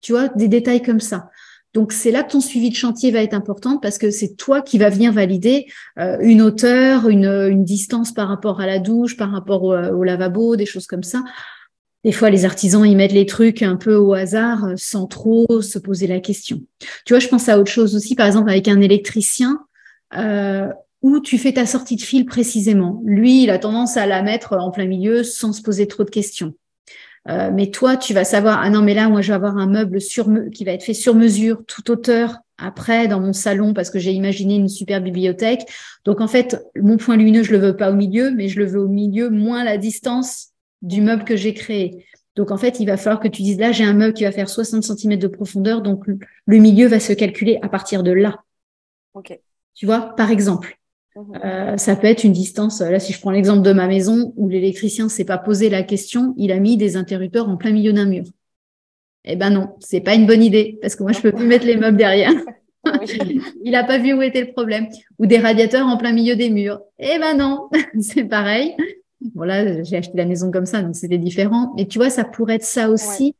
Tu 0.00 0.12
vois, 0.12 0.28
des 0.28 0.48
détails 0.48 0.82
comme 0.82 1.00
ça. 1.00 1.30
Donc 1.74 1.92
c'est 1.92 2.10
là 2.10 2.22
que 2.22 2.32
ton 2.32 2.40
suivi 2.40 2.70
de 2.70 2.74
chantier 2.74 3.10
va 3.10 3.22
être 3.22 3.34
important 3.34 3.78
parce 3.78 3.98
que 3.98 4.10
c'est 4.10 4.36
toi 4.36 4.62
qui 4.62 4.78
vas 4.78 4.88
venir 4.88 5.12
valider 5.12 5.66
euh, 5.98 6.16
une 6.20 6.40
hauteur, 6.40 7.08
une, 7.08 7.62
distance 7.64 8.12
par 8.12 8.28
rapport 8.28 8.60
à 8.60 8.66
la 8.66 8.78
douche, 8.78 9.16
par 9.16 9.30
rapport 9.30 9.64
au, 9.64 10.02
lavabo, 10.02 10.56
des 10.56 10.66
choses 10.66 10.86
comme 10.86 11.02
ça. 11.02 11.22
Des 12.08 12.12
fois, 12.12 12.30
les 12.30 12.46
artisans, 12.46 12.86
ils 12.86 12.96
mettent 12.96 13.12
les 13.12 13.26
trucs 13.26 13.60
un 13.60 13.76
peu 13.76 13.94
au 13.94 14.14
hasard 14.14 14.64
euh, 14.64 14.72
sans 14.78 15.06
trop 15.06 15.60
se 15.60 15.78
poser 15.78 16.06
la 16.06 16.20
question. 16.20 16.62
Tu 17.04 17.12
vois, 17.12 17.20
je 17.20 17.28
pense 17.28 17.50
à 17.50 17.58
autre 17.58 17.70
chose 17.70 17.94
aussi, 17.94 18.14
par 18.14 18.26
exemple 18.26 18.48
avec 18.48 18.66
un 18.66 18.80
électricien. 18.80 19.60
Euh, 20.16 20.68
où 21.02 21.20
tu 21.20 21.36
fais 21.36 21.52
ta 21.52 21.66
sortie 21.66 21.96
de 21.96 22.00
fil 22.00 22.24
précisément. 22.24 23.02
Lui, 23.04 23.42
il 23.42 23.50
a 23.50 23.58
tendance 23.58 23.98
à 23.98 24.06
la 24.06 24.22
mettre 24.22 24.54
en 24.54 24.70
plein 24.70 24.86
milieu 24.86 25.22
sans 25.22 25.52
se 25.52 25.60
poser 25.60 25.86
trop 25.86 26.02
de 26.02 26.08
questions. 26.08 26.54
Euh, 27.28 27.50
mais 27.52 27.70
toi, 27.70 27.98
tu 27.98 28.14
vas 28.14 28.24
savoir, 28.24 28.58
ah 28.62 28.70
non, 28.70 28.80
mais 28.80 28.94
là, 28.94 29.10
moi, 29.10 29.20
je 29.20 29.28
vais 29.28 29.34
avoir 29.34 29.58
un 29.58 29.66
meuble 29.66 30.00
sur 30.00 30.30
qui 30.54 30.64
va 30.64 30.72
être 30.72 30.84
fait 30.84 30.94
sur 30.94 31.14
mesure, 31.14 31.62
toute 31.66 31.90
hauteur, 31.90 32.38
après, 32.56 33.06
dans 33.06 33.20
mon 33.20 33.34
salon, 33.34 33.74
parce 33.74 33.90
que 33.90 33.98
j'ai 33.98 34.12
imaginé 34.12 34.56
une 34.56 34.68
super 34.68 35.02
bibliothèque. 35.02 35.68
Donc, 36.06 36.22
en 36.22 36.26
fait, 36.26 36.56
mon 36.74 36.96
point 36.96 37.18
lumineux, 37.18 37.42
je 37.42 37.52
le 37.52 37.58
veux 37.58 37.76
pas 37.76 37.90
au 37.90 37.94
milieu, 37.94 38.30
mais 38.30 38.48
je 38.48 38.58
le 38.58 38.64
veux 38.64 38.80
au 38.80 38.88
milieu, 38.88 39.28
moins 39.28 39.62
la 39.62 39.76
distance 39.76 40.54
du 40.82 41.00
meuble 41.00 41.24
que 41.24 41.36
j'ai 41.36 41.54
créé. 41.54 42.06
Donc, 42.36 42.50
en 42.50 42.56
fait, 42.56 42.78
il 42.80 42.86
va 42.86 42.96
falloir 42.96 43.20
que 43.20 43.28
tu 43.28 43.42
dises, 43.42 43.58
là, 43.58 43.72
j'ai 43.72 43.84
un 43.84 43.92
meuble 43.92 44.14
qui 44.14 44.24
va 44.24 44.32
faire 44.32 44.48
60 44.48 44.82
cm 44.82 45.16
de 45.16 45.26
profondeur, 45.26 45.82
donc 45.82 46.04
le 46.06 46.58
milieu 46.58 46.86
va 46.86 47.00
se 47.00 47.12
calculer 47.12 47.58
à 47.62 47.68
partir 47.68 48.02
de 48.02 48.12
là. 48.12 48.42
OK. 49.14 49.38
Tu 49.74 49.86
vois, 49.86 50.14
par 50.16 50.30
exemple. 50.30 50.76
Mhm. 51.16 51.78
ça 51.78 51.96
peut 51.96 52.06
être 52.06 52.22
une 52.22 52.32
distance. 52.32 52.80
Là, 52.80 53.00
si 53.00 53.12
je 53.12 53.20
prends 53.20 53.32
l'exemple 53.32 53.62
de 53.62 53.72
ma 53.72 53.88
maison 53.88 54.32
où 54.36 54.48
l'électricien 54.48 55.08
s'est 55.08 55.24
pas 55.24 55.38
posé 55.38 55.68
la 55.68 55.82
question, 55.82 56.32
il 56.36 56.52
a 56.52 56.60
mis 56.60 56.76
des 56.76 56.96
interrupteurs 56.96 57.48
en 57.48 57.56
plein 57.56 57.72
milieu 57.72 57.92
d'un 57.92 58.04
mur. 58.04 58.24
Eh 59.24 59.34
ben 59.34 59.50
non, 59.50 59.74
c'est 59.80 60.00
pas 60.00 60.14
une 60.14 60.26
bonne 60.26 60.44
idée 60.44 60.78
parce 60.80 60.94
que 60.94 61.02
moi 61.02 61.10
je 61.10 61.20
peux 61.20 61.32
plus 61.32 61.46
mettre 61.46 61.66
les 61.66 61.76
meubles 61.76 61.96
derrière. 61.96 62.30
il 63.64 63.72
n'a 63.72 63.84
pas 63.84 63.98
vu 63.98 64.12
où 64.12 64.22
était 64.22 64.42
le 64.42 64.52
problème. 64.52 64.88
Ou 65.18 65.26
des 65.26 65.38
radiateurs 65.38 65.86
en 65.86 65.96
plein 65.96 66.12
milieu 66.12 66.36
des 66.36 66.50
murs. 66.50 66.80
Eh 66.98 67.18
ben 67.18 67.36
non, 67.36 67.68
c'est 68.00 68.24
pareil. 68.24 68.74
Bon 69.20 69.42
là, 69.42 69.82
j'ai 69.82 69.96
acheté 69.96 70.16
la 70.16 70.26
maison 70.26 70.50
comme 70.50 70.66
ça, 70.66 70.82
donc 70.82 70.94
c'était 70.94 71.18
différent. 71.18 71.72
Mais 71.76 71.86
tu 71.86 71.98
vois, 71.98 72.10
ça 72.10 72.24
pourrait 72.24 72.56
être 72.56 72.64
ça 72.64 72.90
aussi, 72.90 73.34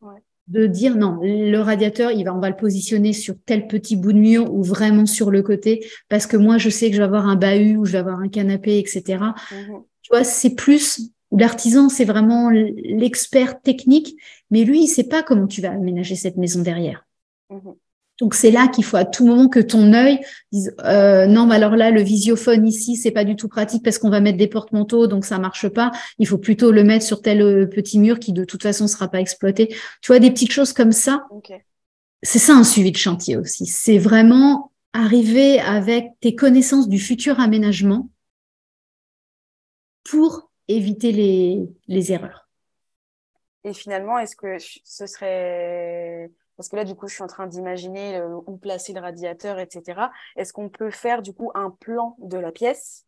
de 0.49 0.67
dire 0.67 0.97
non, 0.97 1.19
le 1.23 1.59
radiateur, 1.59 2.11
il 2.11 2.25
va, 2.25 2.35
on 2.35 2.41
va 2.41 2.49
le 2.49 2.57
positionner 2.57 3.13
sur 3.13 3.35
tel 3.45 3.67
petit 3.67 3.97
bout 3.97 4.13
de 4.13 4.19
mur 4.19 4.53
ou 4.53 4.63
vraiment 4.63 5.07
sur 5.07 5.31
le 5.31 5.43
côté, 5.43 5.87
parce 6.09 6.27
que 6.27 6.37
moi, 6.37 6.59
je 6.59 6.71
sais 6.71 6.89
que 6.89 6.97
je 6.97 6.99
vais 6.99 7.05
avoir 7.05 7.29
un 7.29 7.37
bahut 7.37 7.77
ou 7.77 7.85
je 7.85 7.93
vais 7.93 7.99
avoir 7.99 8.19
un 8.19 8.29
canapé, 8.29 8.79
etc. 8.79 9.35
Mhm. 9.53 9.83
Tu 10.03 10.09
vois, 10.11 10.25
c'est 10.25 10.55
plus 10.55 11.11
l'artisan, 11.31 11.89
c'est 11.89 12.07
vraiment 12.07 12.51
l'expert 12.51 13.61
technique, 13.61 14.17
mais 14.51 14.65
lui, 14.65 14.85
il 14.85 14.89
sait 14.89 15.05
pas 15.05 15.23
comment 15.23 15.47
tu 15.47 15.61
vas 15.61 15.73
aménager 15.73 16.17
cette 16.17 16.39
maison 16.39 16.63
derrière. 16.63 17.07
Mhm. 17.51 17.75
Donc 18.21 18.35
c'est 18.35 18.51
là 18.51 18.67
qu'il 18.67 18.85
faut 18.85 18.97
à 18.97 19.05
tout 19.05 19.27
moment 19.27 19.49
que 19.49 19.61
ton 19.61 19.93
œil 19.93 20.19
dise 20.51 20.75
euh, 20.85 21.27
non, 21.27 21.47
mais 21.47 21.55
alors 21.55 21.77
là 21.77 21.91
le 21.91 22.03
visiophone 22.03 22.67
ici 22.67 22.97
c'est 22.97 23.13
pas 23.13 23.25
du 23.25 23.37
tout 23.37 23.49
pratique 23.49 23.85
parce 23.85 23.99
qu'on 23.99 24.11
va 24.11 24.21
mettre 24.21 24.39
des 24.39 24.49
porte-manteaux 24.49 25.07
donc 25.07 25.25
ça 25.25 25.39
marche 25.39 25.69
pas. 25.69 25.93
Il 26.19 26.27
faut 26.27 26.39
plutôt 26.39 26.73
le 26.73 26.83
mettre 26.83 27.05
sur 27.05 27.23
tel 27.23 27.41
euh, 27.43 27.67
petit 27.67 27.99
mur 27.99 28.19
qui 28.19 28.33
de 28.33 28.45
toute 28.45 28.63
façon 28.63 28.89
sera 28.89 29.09
pas 29.09 29.21
exploité. 29.21 29.69
Tu 30.03 30.09
vois 30.09 30.19
des 30.19 30.31
petites 30.31 30.53
choses 30.53 30.73
comme 30.73 30.93
ça. 30.93 31.25
C'est 32.23 32.41
ça 32.41 32.55
un 32.55 32.65
suivi 32.65 32.91
de 32.91 32.97
chantier 32.97 33.37
aussi. 33.37 33.67
C'est 33.67 33.99
vraiment 33.99 34.73
arriver 34.93 35.61
avec 35.61 36.09
tes 36.21 36.35
connaissances 36.35 36.89
du 36.89 36.99
futur 36.99 37.39
aménagement 37.39 38.11
pour 40.03 40.51
éviter 40.67 41.13
les, 41.13 41.69
les 41.87 42.13
erreurs. 42.13 42.49
Et 43.65 43.75
finalement, 43.75 44.19
est-ce 44.19 44.35
que 44.35 44.57
ce 44.59 45.07
serait 45.07 46.31
parce 46.59 46.69
que 46.69 46.77
là, 46.77 46.85
du 46.85 46.97
coup, 46.97 47.07
je 47.07 47.15
suis 47.15 47.23
en 47.23 47.29
train 47.29 47.47
d'imaginer 47.47 48.17
euh, 48.17 48.41
où 48.47 48.57
placer 48.57 48.93
le 48.93 49.01
radiateur, 49.01 49.61
etc. 49.61 50.11
Est-ce 50.37 50.53
qu'on 50.53 50.69
peut 50.69 50.91
faire, 50.91 51.23
du 51.23 51.33
coup, 51.33 51.53
un 51.55 51.71
plan 51.71 52.17
de 52.19 52.37
la 52.37 52.51
pièce 52.51 53.07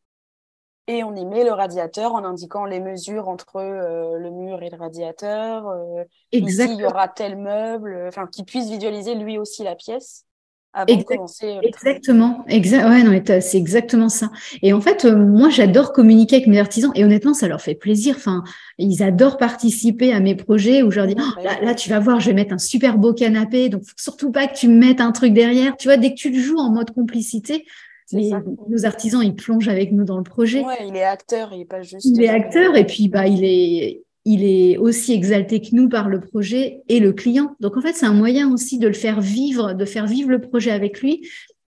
et 0.86 1.04
on 1.04 1.14
y 1.14 1.24
met 1.24 1.44
le 1.44 1.52
radiateur 1.52 2.14
en 2.14 2.24
indiquant 2.24 2.64
les 2.64 2.80
mesures 2.80 3.28
entre 3.28 3.56
euh, 3.56 4.18
le 4.18 4.30
mur 4.30 4.62
et 4.62 4.70
le 4.70 4.76
radiateur. 4.76 5.68
Euh, 5.68 6.04
Ici, 6.32 6.64
il 6.64 6.80
y 6.80 6.84
aura 6.84 7.08
tel 7.08 7.36
meuble, 7.36 8.06
enfin, 8.08 8.26
qu'il 8.26 8.44
puisse 8.44 8.68
visualiser 8.68 9.14
lui 9.14 9.38
aussi 9.38 9.62
la 9.62 9.76
pièce? 9.76 10.26
Avant 10.72 10.96
de 10.96 11.02
commencer. 11.02 11.46
Euh, 11.46 11.60
exactement, 11.62 12.44
exact. 12.48 12.88
Ouais, 12.88 13.02
non, 13.02 13.20
c'est 13.40 13.56
exactement 13.56 14.08
ça. 14.08 14.30
Et 14.62 14.72
en 14.72 14.80
fait, 14.80 15.04
euh, 15.04 15.16
moi, 15.16 15.48
j'adore 15.50 15.92
communiquer 15.92 16.36
avec 16.36 16.46
mes 16.46 16.58
artisans 16.58 16.92
et 16.94 17.04
honnêtement, 17.04 17.34
ça 17.34 17.48
leur 17.48 17.60
fait 17.60 17.74
plaisir. 17.74 18.14
Enfin, 18.16 18.44
ils 18.78 19.02
adorent 19.02 19.36
participer 19.36 20.12
à 20.12 20.20
mes 20.20 20.34
projets 20.34 20.82
où 20.82 20.90
je 20.90 20.96
leur 20.96 21.06
dis, 21.06 21.16
oh, 21.18 21.42
là, 21.62 21.74
tu 21.74 21.90
vas 21.90 21.98
voir, 21.98 22.20
je 22.20 22.26
vais 22.26 22.34
mettre 22.34 22.54
un 22.54 22.58
super 22.58 22.98
beau 22.98 23.12
canapé, 23.12 23.68
donc 23.68 23.82
faut 23.84 23.94
surtout 23.96 24.30
pas 24.30 24.46
que 24.46 24.54
tu 24.54 24.68
me 24.68 24.78
mettes 24.78 25.00
un 25.00 25.12
truc 25.12 25.32
derrière. 25.32 25.76
Tu 25.76 25.88
vois, 25.88 25.96
dès 25.96 26.10
que 26.10 26.18
tu 26.18 26.30
le 26.30 26.38
joues 26.38 26.58
en 26.58 26.70
mode 26.70 26.92
complicité, 26.92 27.64
les, 28.12 28.32
nos 28.68 28.84
artisans, 28.84 29.22
ils 29.22 29.34
plongent 29.34 29.68
avec 29.68 29.92
nous 29.92 30.04
dans 30.04 30.18
le 30.18 30.24
projet. 30.24 30.64
Ouais, 30.64 30.86
il 30.86 30.96
est 30.96 31.04
acteur, 31.04 31.50
il 31.52 31.62
est 31.62 31.64
pas 31.64 31.82
juste. 31.82 32.04
Il 32.04 32.22
est 32.22 32.28
acteur 32.28 32.76
et 32.76 32.84
puis 32.84 33.08
bah, 33.08 33.26
il 33.26 33.44
est 33.44 34.02
il 34.30 34.44
est 34.44 34.76
aussi 34.76 35.12
exalté 35.12 35.60
que 35.60 35.70
nous 35.72 35.88
par 35.88 36.08
le 36.08 36.20
projet 36.20 36.82
et 36.88 37.00
le 37.00 37.12
client. 37.12 37.56
Donc 37.58 37.76
en 37.76 37.80
fait, 37.80 37.94
c'est 37.94 38.06
un 38.06 38.12
moyen 38.12 38.52
aussi 38.52 38.78
de 38.78 38.86
le 38.86 38.94
faire 38.94 39.20
vivre, 39.20 39.72
de 39.72 39.84
faire 39.84 40.06
vivre 40.06 40.30
le 40.30 40.40
projet 40.40 40.70
avec 40.70 41.00
lui 41.00 41.28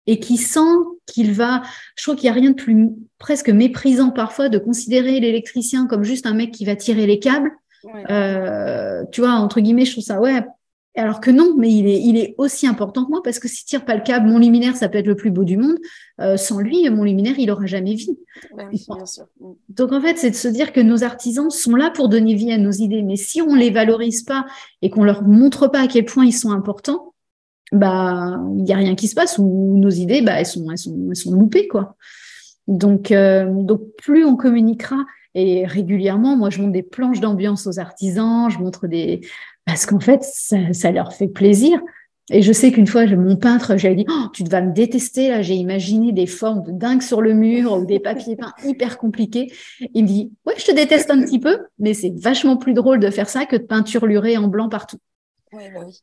et 0.07 0.19
qui 0.19 0.37
sent 0.37 0.77
qu'il 1.05 1.33
va. 1.33 1.63
Je 1.97 2.03
crois 2.03 2.15
qu'il 2.15 2.31
n'y 2.31 2.37
a 2.37 2.39
rien 2.39 2.51
de 2.51 2.55
plus 2.55 2.91
presque 3.17 3.49
méprisant 3.49 4.09
parfois 4.09 4.47
de 4.47 4.57
considérer 4.57 5.19
l'électricien 5.19 5.85
comme 5.85 6.03
juste 6.03 6.25
un 6.25 6.33
mec 6.33 6.51
qui 6.51 6.63
va 6.63 6.77
tirer 6.77 7.05
les 7.05 7.19
câbles. 7.19 7.51
Euh, 8.09 9.03
tu 9.11 9.19
vois, 9.19 9.31
entre 9.31 9.59
guillemets, 9.59 9.83
je 9.83 9.91
trouve 9.91 10.05
ça 10.05 10.21
ouais 10.21 10.41
alors 10.95 11.19
que 11.19 11.29
non, 11.29 11.55
mais 11.57 11.71
il 11.71 11.87
est, 11.87 12.01
il 12.01 12.17
est 12.17 12.35
aussi 12.37 12.67
important 12.67 13.05
que 13.05 13.09
moi 13.09 13.21
parce 13.23 13.39
que 13.39 13.47
s'il 13.47 13.65
tire 13.65 13.83
pas 13.83 13.95
le 13.95 14.01
câble, 14.01 14.29
mon 14.29 14.39
luminaire, 14.39 14.75
ça 14.75 14.87
peut 14.87 14.97
être 14.97 15.07
le 15.07 15.15
plus 15.15 15.31
beau 15.31 15.43
du 15.43 15.57
monde. 15.57 15.77
Euh, 16.21 16.37
sans 16.37 16.59
lui, 16.59 16.89
mon 16.89 17.03
luminaire, 17.03 17.37
il 17.37 17.51
aura 17.51 17.65
jamais 17.65 17.95
vie. 17.95 18.17
Mm. 18.53 19.51
Donc 19.69 19.91
en 19.91 20.01
fait, 20.01 20.17
c'est 20.17 20.29
de 20.29 20.35
se 20.35 20.47
dire 20.47 20.71
que 20.71 20.79
nos 20.79 21.03
artisans 21.03 21.49
sont 21.49 21.75
là 21.75 21.91
pour 21.91 22.07
donner 22.07 22.33
vie 22.35 22.51
à 22.51 22.57
nos 22.57 22.71
idées, 22.71 23.01
mais 23.01 23.17
si 23.17 23.41
on 23.41 23.55
les 23.55 23.71
valorise 23.71 24.23
pas 24.23 24.45
et 24.81 24.89
qu'on 24.89 25.03
leur 25.03 25.23
montre 25.23 25.67
pas 25.67 25.81
à 25.81 25.87
quel 25.87 26.05
point 26.05 26.25
ils 26.25 26.33
sont 26.33 26.51
importants, 26.51 27.13
bah 27.71 28.39
il 28.57 28.65
y 28.65 28.71
a 28.71 28.77
rien 28.77 28.95
qui 28.95 29.07
se 29.07 29.15
passe 29.15 29.37
ou 29.37 29.77
nos 29.77 29.89
idées, 29.89 30.21
bah 30.21 30.39
elles 30.39 30.45
sont, 30.45 30.69
elles 30.71 30.77
sont, 30.77 30.95
elles 31.09 31.15
sont 31.15 31.33
loupées 31.33 31.67
quoi. 31.67 31.97
Donc, 32.67 33.11
euh, 33.11 33.51
donc 33.51 33.81
plus 33.97 34.23
on 34.23 34.35
communiquera 34.37 34.97
et 35.35 35.65
régulièrement, 35.65 36.37
moi, 36.37 36.49
je 36.49 36.61
montre 36.61 36.71
des 36.71 36.81
planches 36.81 37.19
d'ambiance 37.19 37.67
aux 37.67 37.77
artisans, 37.77 38.49
je 38.49 38.57
montre 38.57 38.87
des, 38.87 39.19
parce 39.65 39.85
qu'en 39.85 39.99
fait, 39.99 40.23
ça, 40.23 40.91
leur 40.91 41.13
fait 41.13 41.27
plaisir. 41.27 41.79
Et 42.31 42.41
je 42.41 42.51
sais 42.51 42.71
qu'une 42.71 42.87
fois, 42.87 43.05
mon 43.05 43.35
peintre, 43.35 43.77
j'avais 43.77 43.95
dit, 43.95 44.05
oh, 44.09 44.27
tu 44.33 44.43
vas 44.45 44.61
me 44.61 44.73
détester, 44.73 45.29
là, 45.29 45.43
j'ai 45.43 45.53
imaginé 45.53 46.11
des 46.11 46.25
formes 46.25 46.63
de 46.63 46.71
dingue 46.71 47.03
sur 47.03 47.21
le 47.21 47.33
mur 47.33 47.73
ou 47.73 47.85
des 47.85 47.99
papiers 47.99 48.35
peints 48.35 48.53
hyper 48.63 48.97
compliqués. 48.97 49.53
Il 49.93 50.03
me 50.03 50.07
dit, 50.07 50.31
ouais, 50.45 50.55
je 50.57 50.65
te 50.65 50.71
déteste 50.71 51.11
un 51.11 51.21
petit 51.21 51.39
peu, 51.39 51.59
mais 51.77 51.93
c'est 51.93 52.13
vachement 52.15 52.57
plus 52.57 52.73
drôle 52.73 52.99
de 52.99 53.09
faire 53.11 53.29
ça 53.29 53.45
que 53.45 53.55
de 53.55 53.63
peinture 53.63 54.07
lurée 54.07 54.37
en 54.37 54.47
blanc 54.47 54.69
partout. 54.69 54.97
Ouais, 55.53 55.71
bah 55.71 55.81
oui. 55.85 56.01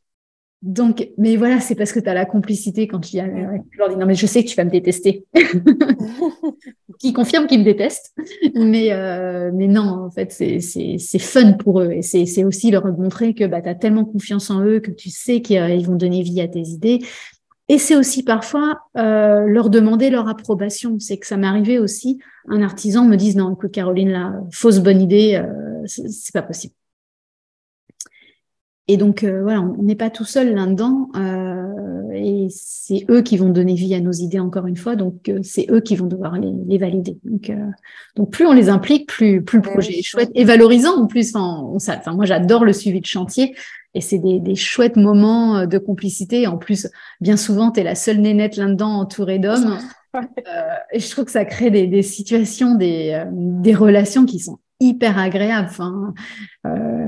Donc, 0.63 1.09
mais 1.17 1.35
voilà, 1.35 1.59
c'est 1.59 1.75
parce 1.75 1.91
que 1.91 1.99
tu 1.99 2.07
as 2.07 2.13
la 2.13 2.23
complicité 2.23 2.87
quand 2.87 3.01
tu 3.01 3.17
je 3.17 3.77
leur 3.77 3.89
dis, 3.89 3.97
non, 3.97 4.05
mais 4.05 4.15
je 4.15 4.25
sais 4.25 4.45
que 4.45 4.49
tu 4.49 4.55
vas 4.55 4.63
me 4.63 4.69
détester. 4.69 5.25
qui 6.99 7.11
confirme 7.11 7.47
qu'ils 7.47 7.59
me 7.59 7.65
détestent. 7.65 8.15
Mais, 8.55 8.93
euh, 8.93 9.51
mais 9.53 9.67
non, 9.67 10.05
en 10.05 10.09
fait, 10.09 10.31
c'est 10.31 11.19
fun 11.19 11.53
pour 11.53 11.81
eux. 11.81 11.91
Et 11.91 12.01
c'est 12.01 12.45
aussi 12.45 12.71
leur 12.71 12.85
montrer 12.85 13.33
que 13.33 13.43
bah, 13.43 13.61
tu 13.61 13.67
as 13.67 13.75
tellement 13.75 14.05
confiance 14.05 14.49
en 14.49 14.63
eux 14.63 14.79
que 14.79 14.91
tu 14.91 15.09
sais 15.09 15.41
qu'ils 15.41 15.85
vont 15.85 15.95
donner 15.95 16.21
vie 16.21 16.39
à 16.39 16.47
tes 16.47 16.61
idées. 16.61 17.01
Et 17.67 17.77
c'est 17.77 17.97
aussi 17.97 18.23
parfois 18.23 18.79
euh, 18.97 19.45
leur 19.45 19.69
demander 19.69 20.09
leur 20.09 20.29
approbation. 20.29 20.97
C'est 20.97 21.17
que 21.17 21.27
ça 21.27 21.35
m'est 21.35 21.47
arrivé 21.47 21.77
aussi, 21.77 22.19
un 22.47 22.61
artisan 22.61 23.03
me 23.03 23.17
dise, 23.17 23.35
non, 23.35 23.53
écoute, 23.53 23.71
Caroline, 23.71 24.11
là, 24.11 24.33
fausse 24.53 24.79
bonne 24.79 25.01
idée, 25.01 25.35
euh, 25.35 25.85
c'est 25.85 26.33
pas 26.33 26.41
possible. 26.41 26.73
Et 28.89 28.97
donc 28.97 29.23
euh, 29.23 29.41
voilà, 29.43 29.61
on 29.61 29.81
n'est 29.81 29.95
pas 29.95 30.09
tout 30.09 30.25
seul 30.25 30.53
là-dedans, 30.53 31.07
euh, 31.15 32.11
et 32.13 32.47
c'est 32.49 33.05
eux 33.09 33.21
qui 33.21 33.37
vont 33.37 33.47
donner 33.47 33.75
vie 33.75 33.95
à 33.95 34.01
nos 34.01 34.11
idées 34.11 34.39
encore 34.39 34.67
une 34.67 34.75
fois, 34.75 34.97
donc 34.97 35.29
euh, 35.29 35.39
c'est 35.41 35.67
eux 35.71 35.79
qui 35.79 35.95
vont 35.95 36.07
devoir 36.07 36.37
les, 36.37 36.77
valider. 36.77 37.17
Donc, 37.23 37.49
donc 38.17 38.31
plus 38.31 38.45
on 38.45 38.51
les 38.51 38.67
implique, 38.67 39.07
plus 39.07 39.41
plus 39.41 39.59
le 39.59 39.63
projet 39.63 39.97
est 39.97 40.03
chouette 40.03 40.31
et 40.35 40.43
valorisant 40.43 41.01
en 41.01 41.07
plus. 41.07 41.33
Enfin, 41.33 41.61
on, 41.63 41.77
enfin 41.77 42.13
moi 42.13 42.25
j'adore 42.25 42.65
le 42.65 42.73
suivi 42.73 42.99
de 42.99 43.05
chantier 43.05 43.55
et 43.93 44.01
c'est 44.01 44.19
des, 44.19 44.41
des, 44.41 44.55
chouettes 44.55 44.97
moments 44.97 45.65
de 45.65 45.77
complicité. 45.77 46.45
En 46.47 46.57
plus, 46.57 46.89
bien 47.21 47.37
souvent, 47.37 47.71
tu 47.71 47.79
es 47.79 47.83
la 47.83 47.95
seule 47.95 48.17
nénette 48.17 48.57
là-dedans 48.57 48.99
entourée 48.99 49.39
d'hommes. 49.39 49.77
et 50.91 50.99
je 50.99 51.09
trouve 51.09 51.25
que 51.25 51.31
ça 51.31 51.45
crée 51.45 51.71
des, 51.71 51.87
des 51.87 52.01
situations, 52.01 52.75
des, 52.75 53.23
des 53.31 53.75
relations 53.75 54.25
qui 54.25 54.39
sont 54.39 54.59
hyper 54.81 55.17
agréables. 55.17 55.69
Enfin, 55.69 56.13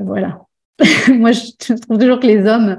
voilà. 0.05 0.45
moi, 1.09 1.31
je 1.31 1.51
trouve 1.57 1.97
toujours 1.97 2.19
que 2.19 2.27
les 2.27 2.45
hommes 2.45 2.77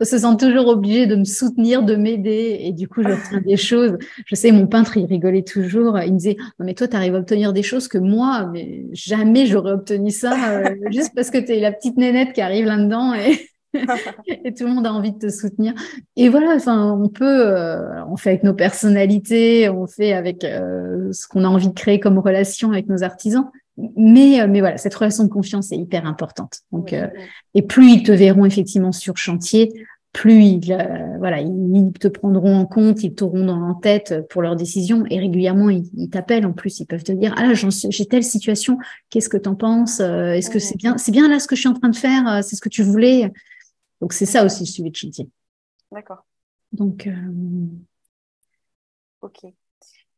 se 0.00 0.18
sentent 0.18 0.38
toujours 0.38 0.68
obligés 0.68 1.06
de 1.06 1.16
me 1.16 1.24
soutenir, 1.24 1.82
de 1.82 1.96
m'aider. 1.96 2.58
Et 2.60 2.72
du 2.72 2.86
coup, 2.86 3.02
je 3.02 3.38
des 3.40 3.56
choses. 3.56 3.98
Je 4.26 4.34
sais, 4.34 4.52
mon 4.52 4.66
peintre, 4.68 4.96
il 4.96 5.06
rigolait 5.06 5.42
toujours. 5.42 5.98
Il 5.98 6.12
me 6.12 6.18
disait, 6.18 6.36
non, 6.58 6.66
mais 6.66 6.74
toi, 6.74 6.86
tu 6.86 6.96
arrives 6.96 7.16
à 7.16 7.18
obtenir 7.18 7.52
des 7.52 7.62
choses 7.62 7.88
que 7.88 7.98
moi, 7.98 8.48
mais 8.52 8.86
jamais 8.92 9.46
j'aurais 9.46 9.72
obtenu 9.72 10.10
ça, 10.10 10.58
euh, 10.58 10.74
juste 10.92 11.12
parce 11.14 11.30
que 11.30 11.38
tu 11.38 11.52
es 11.52 11.60
la 11.60 11.72
petite 11.72 11.96
nénette 11.96 12.32
qui 12.32 12.40
arrive 12.40 12.66
là-dedans 12.66 13.14
et, 13.14 13.48
et 14.44 14.54
tout 14.54 14.66
le 14.66 14.72
monde 14.72 14.86
a 14.86 14.92
envie 14.92 15.12
de 15.12 15.18
te 15.18 15.28
soutenir. 15.28 15.74
Et 16.14 16.28
voilà, 16.28 16.54
enfin, 16.54 16.92
on 16.92 17.08
peut, 17.08 17.24
euh, 17.24 18.04
on 18.06 18.16
fait 18.16 18.30
avec 18.30 18.44
nos 18.44 18.54
personnalités, 18.54 19.68
on 19.68 19.88
fait 19.88 20.12
avec 20.12 20.44
euh, 20.44 21.10
ce 21.12 21.26
qu'on 21.26 21.42
a 21.42 21.48
envie 21.48 21.68
de 21.68 21.74
créer 21.74 21.98
comme 21.98 22.18
relation 22.18 22.70
avec 22.70 22.88
nos 22.88 23.02
artisans. 23.02 23.50
Mais, 23.76 24.40
euh, 24.40 24.46
mais 24.48 24.60
voilà, 24.60 24.76
cette 24.76 24.94
relation 24.94 25.24
de 25.24 25.28
confiance 25.28 25.72
est 25.72 25.76
hyper 25.76 26.06
importante. 26.06 26.60
Donc, 26.72 26.92
euh, 26.92 27.08
et 27.54 27.62
plus 27.62 27.92
ils 27.92 28.02
te 28.02 28.12
verront 28.12 28.44
effectivement 28.44 28.92
sur 28.92 29.16
chantier, 29.16 29.72
plus 30.12 30.42
ils, 30.44 30.72
euh, 30.72 31.16
voilà, 31.18 31.40
ils 31.40 31.92
te 31.98 32.08
prendront 32.08 32.54
en 32.54 32.66
compte, 32.66 33.02
ils 33.02 33.14
t'auront 33.14 33.46
dans 33.46 33.66
la 33.66 33.74
tête 33.80 34.28
pour 34.28 34.42
leurs 34.42 34.56
décisions 34.56 35.04
et 35.08 35.18
régulièrement 35.18 35.70
ils, 35.70 36.10
t'appellent. 36.10 36.44
En 36.44 36.52
plus, 36.52 36.80
ils 36.80 36.86
peuvent 36.86 37.02
te 37.02 37.12
dire 37.12 37.34
ah 37.38 37.50
j'ai 37.54 38.06
telle 38.06 38.24
situation, 38.24 38.76
qu'est-ce 39.08 39.30
que 39.30 39.38
t'en 39.38 39.54
penses? 39.54 40.00
Est-ce 40.00 40.50
que 40.50 40.58
c'est 40.58 40.76
bien, 40.76 40.98
c'est 40.98 41.12
bien 41.12 41.28
là 41.28 41.40
ce 41.40 41.48
que 41.48 41.56
je 41.56 41.60
suis 41.60 41.70
en 41.70 41.74
train 41.74 41.88
de 41.88 41.96
faire? 41.96 42.44
C'est 42.44 42.56
ce 42.56 42.60
que 42.60 42.68
tu 42.68 42.82
voulais 42.82 43.32
Donc 44.02 44.12
c'est 44.12 44.26
ça 44.26 44.44
aussi 44.44 44.64
le 44.64 44.66
suivi 44.66 44.90
de 44.90 44.96
chantier. 44.96 45.28
D'accord. 45.90 46.26
Donc 46.72 47.08
ok. 49.22 49.46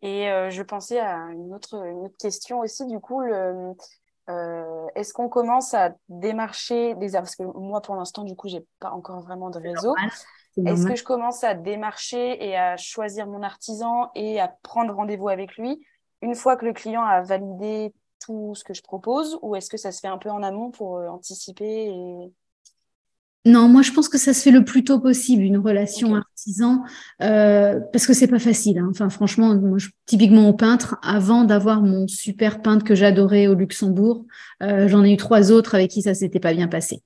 Et 0.05 0.29
euh, 0.31 0.51
je 0.51 0.63
pensais 0.63 1.01
à 1.01 1.17
une 1.33 1.55
autre, 1.55 1.83
une 1.83 2.05
autre 2.05 2.19
question 2.19 2.61
aussi, 2.61 2.85
du 2.87 3.01
coup, 3.01 3.23
euh, 3.23 4.87
est-ce 4.95 5.15
qu'on 5.15 5.31
commence 5.31 5.73
à 5.73 5.95
démarcher 6.11 6.95
des 6.97 7.13
parce 7.13 7.35
que 7.35 7.43
moi 7.43 7.81
pour 7.81 7.97
l'instant 7.97 8.25
du 8.25 8.35
coup 8.35 8.49
j'ai 8.49 8.65
pas 8.81 8.91
encore 8.91 9.21
vraiment 9.23 9.49
de 9.49 9.59
réseau. 9.59 9.95
Est-ce 10.67 10.87
que 10.87 10.95
je 10.95 11.05
commence 11.05 11.43
à 11.43 11.55
démarcher 11.55 12.47
et 12.47 12.57
à 12.57 12.77
choisir 12.77 13.27
mon 13.27 13.43
artisan 13.43 14.11
et 14.15 14.41
à 14.41 14.49
prendre 14.63 14.95
rendez-vous 14.95 15.29
avec 15.29 15.57
lui 15.57 15.85
une 16.21 16.35
fois 16.35 16.57
que 16.57 16.67
le 16.67 16.73
client 16.75 17.03
a 17.03 17.23
validé 17.23 17.93
tout 18.21 18.55
ce 18.55 18.63
que 18.63 18.73
je 18.73 18.83
propose 18.83 19.39
ou 19.43 19.57
est-ce 19.57 19.69
que 19.69 19.77
ça 19.77 19.91
se 19.91 20.01
fait 20.01 20.09
un 20.09 20.19
peu 20.19 20.31
en 20.31 20.43
amont 20.43 20.71
pour 20.71 20.97
anticiper 20.97 21.89
et 21.89 22.33
non, 23.47 23.69
moi 23.69 23.83
je 23.83 23.93
pense 23.93 24.09
que 24.09 24.17
ça 24.17 24.33
se 24.33 24.43
fait 24.43 24.51
le 24.51 24.65
plus 24.65 24.85
tôt 24.85 24.99
possible 25.01 25.43
une 25.43 25.59
relation 25.59 26.15
artisan 26.15 26.83
euh, 27.23 27.79
parce 27.93 28.07
que 28.07 28.15
c'est 28.15 28.27
pas 28.27 28.39
facile. 28.39 28.79
Hein. 28.79 28.89
Enfin 28.91 29.11
franchement, 29.11 29.55
moi, 29.55 29.77
typiquement 30.07 30.49
au 30.49 30.55
peintre, 30.55 30.97
avant 31.03 31.45
d'avoir 31.45 31.83
mon 31.83 32.09
super 32.09 32.63
peintre 32.63 32.85
que 32.85 32.95
j'adorais 32.95 33.47
au 33.47 33.55
Luxembourg, 33.55 34.25
euh, 34.63 34.89
j'en 34.89 35.05
ai 35.05 35.13
eu 35.13 35.19
trois 35.19 35.53
autres 35.53 35.75
avec 35.75 35.91
qui 35.91 36.01
ça 36.01 36.15
s'était 36.15 36.41
pas 36.41 36.55
bien 36.55 36.69
passé. 36.69 37.03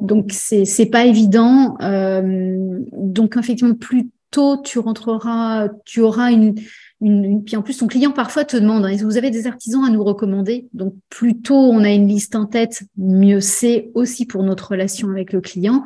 Donc 0.00 0.30
c'est 0.32 0.64
c'est 0.64 0.86
pas 0.86 1.04
évident. 1.04 1.76
Euh, 1.82 2.78
donc 2.92 3.36
effectivement, 3.36 3.74
plus 3.74 4.08
tôt 4.30 4.56
tu 4.62 4.78
rentreras, 4.78 5.68
tu 5.84 6.00
auras 6.00 6.32
une 6.32 6.54
une, 7.02 7.42
puis 7.44 7.56
en 7.56 7.62
plus, 7.62 7.78
ton 7.78 7.88
client 7.88 8.12
parfois 8.12 8.44
te 8.44 8.56
demande, 8.56 8.84
que 8.84 9.04
vous 9.04 9.18
avez 9.18 9.30
des 9.30 9.46
artisans 9.46 9.84
à 9.84 9.90
nous 9.90 10.04
recommander? 10.04 10.68
Donc, 10.72 10.94
plus 11.10 11.40
tôt 11.40 11.56
on 11.56 11.84
a 11.84 11.90
une 11.90 12.08
liste 12.08 12.36
en 12.36 12.46
tête, 12.46 12.84
mieux 12.96 13.40
c'est 13.40 13.90
aussi 13.94 14.24
pour 14.24 14.42
notre 14.44 14.70
relation 14.70 15.10
avec 15.10 15.32
le 15.32 15.40
client. 15.40 15.84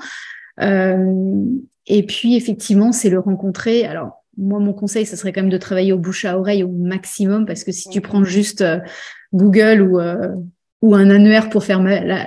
Euh, 0.61 1.45
et 1.87 2.05
puis, 2.05 2.37
effectivement, 2.37 2.93
c'est 2.93 3.11
le 3.11 3.19
rencontrer. 3.19 3.85
Alors, 3.85 4.25
moi, 4.37 4.61
mon 4.61 4.75
conseil, 4.75 5.07
ce 5.07 5.17
serait 5.17 5.33
quand 5.33 5.43
même 5.43 5.51
de 5.51 5.57
travailler 5.57 5.93
au 5.93 5.99
bouche 5.99 6.25
à 6.25 6.39
oreille 6.39 6.63
au 6.63 6.71
maximum, 6.71 7.47
parce 7.47 7.65
que 7.65 7.73
si 7.73 7.89
tu 7.89 8.01
prends 8.01 8.25
juste 8.25 8.61
euh, 8.61 8.79
Google 9.33 9.81
ou, 9.83 9.99
euh, 9.99 10.35
ou 10.87 10.95
un 10.95 11.11
annuaire 11.11 11.51
pour 11.51 11.65
faire 11.65 11.81
ma, 11.81 12.01
la, 12.01 12.27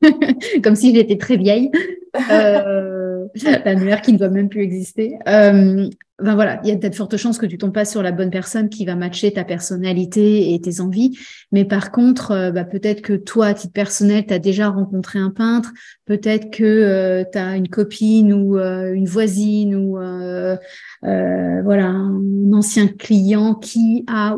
comme 0.62 0.76
si 0.76 0.94
j'étais 0.94 1.18
très 1.18 1.36
vieille, 1.36 1.70
euh, 2.30 3.26
l'annuaire 3.64 4.02
qui 4.02 4.12
ne 4.12 4.18
doit 4.18 4.28
même 4.28 4.48
plus 4.48 4.62
exister. 4.62 5.18
Euh, 5.28 5.88
ben 6.20 6.34
voilà, 6.34 6.60
il 6.64 6.68
y 6.68 6.72
a 6.72 6.76
peut-être 6.76 6.96
forte 6.96 7.16
chance 7.16 7.38
que 7.38 7.46
tu 7.46 7.58
tombes 7.58 7.72
pas 7.72 7.84
sur 7.84 8.02
la 8.02 8.10
bonne 8.12 8.30
personne 8.30 8.68
qui 8.68 8.84
va 8.84 8.94
matcher 8.94 9.32
ta 9.32 9.44
personnalité 9.44 10.54
et 10.54 10.60
tes 10.60 10.80
envies. 10.80 11.18
Mais 11.52 11.64
par 11.64 11.90
contre, 11.90 12.30
euh, 12.32 12.50
bah, 12.52 12.64
peut-être 12.64 13.02
que 13.02 13.12
toi, 13.14 13.46
à 13.46 13.54
titre 13.54 13.72
personnel, 13.72 14.26
tu 14.26 14.34
as 14.34 14.38
déjà 14.38 14.68
rencontré 14.68 15.18
un 15.18 15.30
peintre, 15.30 15.72
peut-être 16.06 16.50
que 16.50 16.64
euh, 16.64 17.24
tu 17.30 17.38
as 17.38 17.56
une 17.56 17.68
copine 17.68 18.32
ou 18.32 18.58
une 18.58 19.06
voisine 19.06 19.74
ou 19.74 19.98
voilà 21.02 21.86
un 21.86 22.22
ancien 22.58 22.88
client 22.88 23.54
qui 23.54 24.04
a 24.06 24.36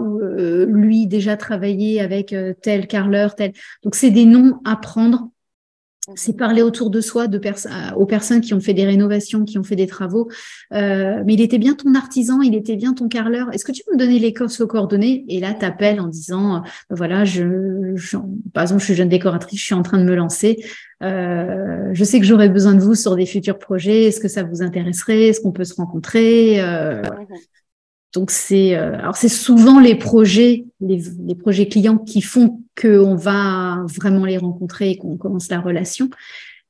lui 0.66 1.06
déjà 1.06 1.36
travaillé 1.36 2.00
avec 2.00 2.34
tel 2.62 2.86
carleur, 2.86 3.34
tel. 3.34 3.52
Donc 3.82 3.94
c'est 3.94 4.10
des 4.10 4.24
noms 4.24 4.60
à 4.64 4.76
prendre 4.76 5.30
c'est 6.16 6.36
parler 6.36 6.62
autour 6.62 6.90
de 6.90 7.00
soi 7.00 7.26
de 7.26 7.40
aux 7.96 8.06
personnes 8.06 8.40
qui 8.40 8.54
ont 8.54 8.60
fait 8.60 8.74
des 8.74 8.84
rénovations, 8.84 9.44
qui 9.44 9.58
ont 9.58 9.62
fait 9.62 9.76
des 9.76 9.86
travaux. 9.86 10.28
Euh, 10.72 11.22
mais 11.26 11.34
il 11.34 11.40
était 11.40 11.58
bien 11.58 11.74
ton 11.74 11.94
artisan, 11.94 12.40
il 12.40 12.54
était 12.54 12.76
bien 12.76 12.94
ton 12.94 13.08
carreleur. 13.08 13.52
Est-ce 13.52 13.64
que 13.64 13.72
tu 13.72 13.82
peux 13.84 13.92
me 13.92 13.98
donner 13.98 14.18
les 14.18 14.32
coordonnées? 14.32 15.24
Et 15.28 15.40
là, 15.40 15.52
t'appelles 15.52 16.00
en 16.00 16.08
disant, 16.08 16.56
euh, 16.56 16.60
voilà, 16.90 17.24
je, 17.24 17.96
par 18.52 18.62
exemple, 18.62 18.80
je 18.80 18.86
suis 18.86 18.94
jeune 18.94 19.08
décoratrice, 19.08 19.60
je 19.60 19.64
suis 19.64 19.74
en 19.74 19.82
train 19.82 19.98
de 19.98 20.04
me 20.04 20.14
lancer. 20.14 20.64
Euh, 21.02 21.90
je 21.92 22.04
sais 22.04 22.20
que 22.20 22.26
j'aurai 22.26 22.48
besoin 22.48 22.74
de 22.74 22.80
vous 22.80 22.94
sur 22.94 23.16
des 23.16 23.26
futurs 23.26 23.58
projets. 23.58 24.04
Est-ce 24.04 24.20
que 24.20 24.28
ça 24.28 24.42
vous 24.42 24.62
intéresserait? 24.62 25.28
Est-ce 25.28 25.40
qu'on 25.40 25.52
peut 25.52 25.64
se 25.64 25.74
rencontrer? 25.74 26.62
Euh, 26.62 27.02
donc 28.12 28.30
c'est 28.30 28.76
euh, 28.76 28.98
alors 28.98 29.16
c'est 29.16 29.28
souvent 29.28 29.78
les 29.78 29.94
projets 29.94 30.64
les, 30.80 31.02
les, 31.20 31.34
projets 31.34 31.68
clients 31.68 31.98
qui 31.98 32.22
font 32.22 32.62
qu'on 32.80 33.14
va 33.14 33.84
vraiment 33.86 34.24
les 34.24 34.38
rencontrer 34.38 34.90
et 34.90 34.96
qu'on 34.96 35.16
commence 35.16 35.48
la 35.48 35.60
relation. 35.60 36.10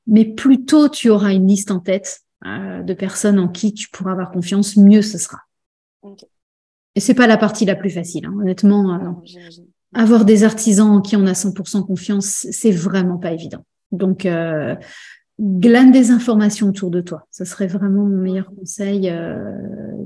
Mais 0.07 0.25
plus 0.25 0.65
tôt 0.65 0.89
tu 0.89 1.09
auras 1.09 1.33
une 1.33 1.47
liste 1.47 1.71
en 1.71 1.81
tête 1.81 2.23
euh, 2.47 2.83
de 2.83 2.95
personnes 2.95 3.39
en 3.39 3.49
qui 3.49 3.75
tu 3.75 3.89
pourras 3.91 4.13
avoir 4.13 4.31
confiance, 4.31 4.77
mieux 4.77 5.03
ce 5.03 5.19
sera. 5.19 5.39
Okay. 6.03 6.27
Et 6.95 7.01
c'est 7.01 7.15
pas 7.15 7.27
la 7.27 7.37
partie 7.37 7.65
la 7.67 7.77
plus 7.77 7.91
facile, 7.91 8.27
hein. 8.27 8.35
honnêtement. 8.41 8.95
Euh, 8.95 9.51
avoir 9.93 10.25
des 10.25 10.45
artisans 10.45 10.89
en 10.89 11.01
qui 11.01 11.17
on 11.17 11.27
a 11.27 11.33
100% 11.33 11.85
confiance, 11.85 12.47
c'est 12.51 12.71
vraiment 12.71 13.19
pas 13.19 13.33
évident. 13.33 13.65
Donc 13.93 14.25
euh, 14.25 14.75
glane 15.41 15.91
des 15.91 16.11
informations 16.11 16.69
autour 16.69 16.91
de 16.91 17.01
toi. 17.01 17.27
Ce 17.31 17.45
serait 17.45 17.67
vraiment 17.67 18.05
mon 18.05 18.19
meilleur 18.19 18.53
conseil 18.55 19.09
euh, 19.09 19.37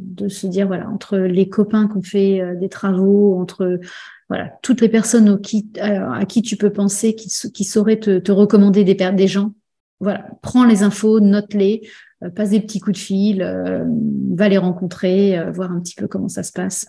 de 0.00 0.28
se 0.28 0.46
dire 0.46 0.68
voilà 0.68 0.88
entre 0.88 1.18
les 1.18 1.48
copains 1.48 1.88
qui 1.88 1.96
ont 1.96 2.02
fait 2.02 2.40
euh, 2.40 2.54
des 2.54 2.68
travaux, 2.68 3.36
entre 3.38 3.80
voilà 4.28 4.52
toutes 4.62 4.80
les 4.80 4.88
personnes 4.88 5.40
qui, 5.40 5.70
euh, 5.78 6.10
à 6.10 6.24
qui 6.24 6.40
tu 6.42 6.56
peux 6.56 6.70
penser 6.70 7.14
qui, 7.14 7.28
qui 7.52 7.64
sauraient 7.64 7.98
te, 7.98 8.18
te 8.18 8.32
recommander 8.32 8.84
des, 8.84 8.94
des 8.94 9.26
gens. 9.26 9.54
Voilà, 10.00 10.26
prends 10.42 10.64
les 10.64 10.82
infos, 10.82 11.20
note-les, 11.20 11.88
passe 12.34 12.50
des 12.50 12.60
petits 12.60 12.80
coups 12.80 12.98
de 12.98 13.02
fil, 13.02 13.86
va 14.34 14.48
les 14.48 14.58
rencontrer, 14.58 15.38
voir 15.52 15.70
un 15.70 15.80
petit 15.80 15.94
peu 15.94 16.08
comment 16.08 16.28
ça 16.28 16.42
se 16.42 16.52
passe. 16.52 16.86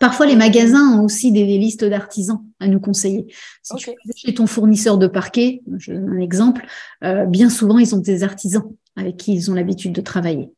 Parfois, 0.00 0.24
les 0.24 0.34
magasins 0.34 0.98
ont 0.98 1.04
aussi 1.04 1.30
des, 1.30 1.44
listes 1.44 1.84
d'artisans 1.84 2.42
à 2.58 2.68
nous 2.68 2.80
conseiller. 2.80 3.26
Si 3.62 3.74
tu 3.76 3.90
vas 3.90 4.12
chez 4.16 4.32
ton 4.32 4.46
fournisseur 4.46 4.96
de 4.96 5.06
parquet, 5.06 5.60
je 5.76 5.92
donne 5.92 6.08
un 6.08 6.20
exemple, 6.20 6.66
euh, 7.04 7.26
bien 7.26 7.50
souvent, 7.50 7.78
ils 7.78 7.94
ont 7.94 7.98
des 7.98 8.24
artisans 8.24 8.64
avec 8.96 9.18
qui 9.18 9.34
ils 9.34 9.50
ont 9.50 9.54
l'habitude 9.54 9.92
de 9.92 10.00
travailler. 10.00 10.50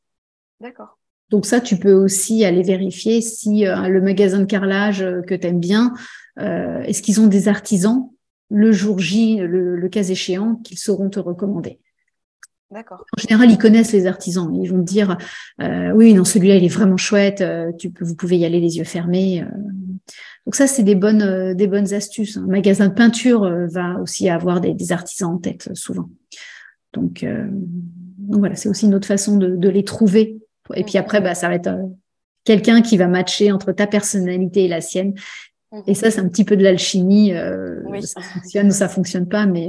D'accord. 0.61 0.97
Donc 1.31 1.45
ça, 1.45 1.61
tu 1.61 1.77
peux 1.77 1.93
aussi 1.93 2.45
aller 2.45 2.63
vérifier 2.63 3.21
si 3.21 3.67
euh, 3.67 3.89
le 3.89 4.01
magasin 4.01 4.39
de 4.39 4.45
carrelage 4.45 5.03
euh, 5.03 5.23
que 5.23 5.35
tu 5.35 5.49
aimes 5.49 5.61
bien, 5.61 5.93
est-ce 6.39 7.03
qu'ils 7.03 7.21
ont 7.21 7.27
des 7.27 7.49
artisans 7.49 8.09
le 8.49 8.73
jour 8.73 8.99
J, 9.01 9.37
le, 9.37 9.77
le 9.77 9.89
cas 9.91 10.03
échéant, 10.03 10.55
qu'ils 10.57 10.79
sauront 10.79 11.11
te 11.11 11.19
recommander. 11.19 11.79
En 12.81 13.21
général, 13.21 13.51
ils 13.51 13.59
connaissent 13.59 13.93
les 13.93 14.07
artisans. 14.07 14.55
Ils 14.55 14.71
vont 14.71 14.81
te 14.81 14.91
dire, 14.91 15.17
euh, 15.61 15.91
oui, 15.93 16.15
non, 16.15 16.25
celui-là, 16.25 16.57
il 16.57 16.65
est 16.65 16.69
vraiment 16.69 16.97
chouette. 16.97 17.41
Euh, 17.41 17.73
tu 17.79 17.91
peux, 17.91 18.05
vous 18.05 18.15
pouvez 18.15 18.39
y 18.39 18.45
aller 18.45 18.61
les 18.61 18.79
yeux 18.79 18.85
fermés. 18.85 19.43
Euh. 19.43 19.47
Donc 20.47 20.55
ça, 20.55 20.67
c'est 20.67 20.83
des 20.83 20.95
bonnes, 20.95 21.55
des 21.55 21.67
bonnes 21.67 21.93
astuces. 21.95 22.37
Un 22.37 22.47
magasin 22.47 22.89
de 22.89 22.95
peinture 22.95 23.49
va 23.71 24.01
aussi 24.01 24.29
avoir 24.29 24.61
des, 24.61 24.93
artisans 24.93 25.35
en 25.35 25.39
tête 25.39 25.71
souvent. 25.75 26.09
Donc, 26.93 27.25
voilà, 28.29 28.57
c'est 28.57 28.69
aussi 28.69 28.87
une 28.87 28.95
autre 28.97 29.07
façon 29.07 29.37
de, 29.37 29.69
les 29.69 29.85
trouver. 29.85 30.41
Et 30.75 30.83
puis 30.83 30.99
après, 30.99 31.21
bah, 31.21 31.37
ça 31.37 31.49
va 31.49 31.55
être 31.55 31.71
quelqu'un 32.43 32.83
qui 32.83 32.97
va 32.97 33.07
matcher 33.07 33.53
entre 33.53 33.71
ta 33.71 33.87
personnalité 33.87 34.65
et 34.65 34.69
la 34.69 34.81
sienne. 34.81 35.15
Et 35.87 35.95
ça, 35.95 36.11
c'est 36.11 36.21
un 36.21 36.29
petit 36.29 36.45
peu 36.45 36.57
de 36.57 36.65
l'alchimie. 36.65 37.33
Ça 38.01 38.21
fonctionne 38.21 38.67
ou 38.67 38.73
ça 38.73 38.89
fonctionne 38.89 39.29
pas, 39.29 39.47
mais 39.47 39.69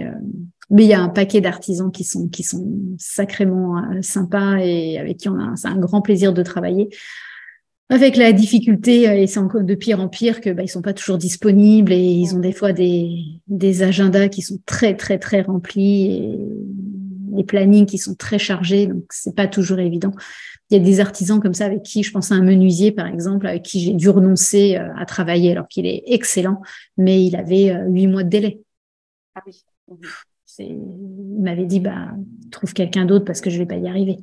mais 0.69 0.84
il 0.84 0.89
y 0.89 0.93
a 0.93 1.02
un 1.02 1.10
paquet 1.10 1.41
d'artisans 1.41 1.91
qui 1.91 2.04
sont 2.04 2.28
qui 2.30 2.43
sont 2.43 2.65
sacrément 2.97 3.78
euh, 3.78 4.02
sympas 4.02 4.58
et 4.58 4.97
avec 4.97 5.17
qui 5.17 5.30
on 5.30 5.39
a 5.39 5.56
c'est 5.56 5.67
un 5.67 5.78
grand 5.78 6.02
plaisir 6.02 6.34
de 6.34 6.43
travailler. 6.43 6.89
Avec 7.89 8.15
la 8.15 8.32
difficulté, 8.32 9.10
euh, 9.10 9.15
et 9.15 9.28
c'est 9.28 9.39
encore 9.39 9.63
de 9.63 9.76
pire 9.76 9.99
en 9.99 10.08
pire, 10.08 10.41
que 10.41 10.49
bah, 10.49 10.63
ils 10.63 10.69
sont 10.69 10.82
pas 10.82 10.93
toujours 10.93 11.17
disponibles 11.17 11.91
et 11.91 11.99
ils 12.02 12.34
ont 12.34 12.39
des 12.39 12.54
fois 12.54 12.71
des, 12.71 13.23
des 13.47 13.84
agendas 13.84 14.30
qui 14.30 14.41
sont 14.41 14.58
très 14.65 14.95
très 14.95 15.19
très 15.19 15.41
remplis 15.41 16.12
et 16.12 16.39
les 17.36 17.43
plannings 17.43 17.86
qui 17.86 17.97
sont 17.97 18.15
très 18.15 18.39
chargés, 18.39 18.88
donc 18.88 19.04
c'est 19.10 19.36
pas 19.36 19.47
toujours 19.47 19.80
évident. 19.80 20.12
Il 20.69 20.78
y 20.78 20.80
a 20.80 20.84
des 20.84 20.99
artisans 21.02 21.39
comme 21.39 21.54
ça 21.54 21.65
avec 21.65 21.84
qui, 21.84 22.04
je 22.04 22.12
pense 22.12 22.32
à 22.32 22.36
un 22.36 22.41
menuisier 22.41 22.91
par 22.91 23.08
exemple, 23.08 23.47
avec 23.47 23.63
qui 23.63 23.82
j'ai 23.82 23.93
dû 23.93 24.10
renoncer 24.10 24.78
euh, 24.78 24.89
à 24.97 25.06
travailler 25.06 25.52
alors 25.52 25.67
qu'il 25.67 25.86
est 25.86 26.04
excellent, 26.08 26.62
mais 26.97 27.26
il 27.26 27.36
avait 27.36 27.76
huit 27.89 28.08
mois 28.08 28.23
de 28.23 28.30
délai. 28.30 28.62
Ah. 29.36 29.41
Il 30.59 31.41
m'avait 31.41 31.65
dit 31.65 31.79
bah 31.79 32.09
trouve 32.51 32.73
quelqu'un 32.73 33.05
d'autre 33.05 33.25
parce 33.25 33.41
que 33.41 33.49
je 33.49 33.57
vais 33.57 33.65
pas 33.65 33.77
y 33.77 33.87
arriver. 33.87 34.17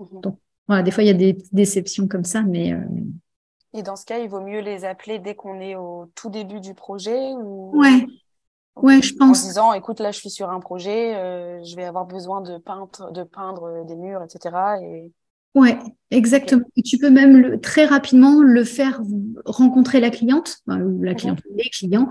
Mhm. 0.00 0.20
Donc 0.20 0.38
voilà, 0.66 0.82
des 0.82 0.90
fois 0.90 1.04
il 1.04 1.06
y 1.06 1.10
a 1.10 1.14
des 1.14 1.36
déceptions 1.52 2.08
comme 2.08 2.24
ça, 2.24 2.42
mais 2.42 2.72
euh, 2.72 2.80
et 3.74 3.82
dans 3.82 3.96
ce 3.96 4.06
cas, 4.06 4.18
il 4.18 4.28
vaut 4.28 4.40
mieux 4.40 4.60
les 4.60 4.84
appeler 4.84 5.18
dès 5.18 5.34
qu'on 5.34 5.60
est 5.60 5.76
au 5.76 6.10
tout 6.14 6.30
début 6.30 6.60
du 6.60 6.74
projet 6.74 7.32
ou 7.34 7.78
ouais. 7.78 8.06
Ouais, 8.76 9.02
je 9.02 9.12
pense. 9.14 9.42
En 9.42 9.46
disant, 9.48 9.72
écoute, 9.72 9.98
là, 9.98 10.12
je 10.12 10.18
suis 10.18 10.30
sur 10.30 10.50
un 10.50 10.60
projet, 10.60 11.16
euh, 11.16 11.62
je 11.64 11.74
vais 11.74 11.84
avoir 11.84 12.06
besoin 12.06 12.40
de 12.42 12.58
peindre, 12.58 13.10
de 13.10 13.24
peindre 13.24 13.84
des 13.84 13.96
murs, 13.96 14.22
etc. 14.22 14.56
Et 14.80 15.12
Ouais, 15.54 15.76
exactement. 16.10 16.64
Et 16.76 16.82
tu 16.82 16.98
peux 16.98 17.10
même 17.10 17.36
le, 17.36 17.60
très 17.60 17.84
rapidement 17.86 18.40
le 18.40 18.62
faire 18.64 19.00
rencontrer 19.48 20.00
la 20.00 20.10
cliente, 20.10 20.58
ou 20.68 21.02
la 21.02 21.14
cliente, 21.14 21.40
les 21.56 21.70
clients, 21.70 22.08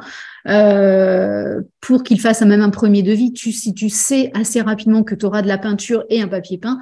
euh, 0.47 1.61
pour 1.81 2.03
qu'ils 2.03 2.19
fassent 2.19 2.41
même 2.41 2.61
un 2.61 2.69
premier 2.69 3.03
devis. 3.03 3.33
Tu, 3.33 3.51
si 3.51 3.73
tu 3.73 3.89
sais 3.89 4.31
assez 4.33 4.61
rapidement 4.61 5.03
que 5.03 5.15
tu 5.15 5.25
auras 5.25 5.41
de 5.41 5.47
la 5.47 5.57
peinture 5.57 6.03
et 6.09 6.21
un 6.21 6.27
papier 6.27 6.57
peint, 6.57 6.79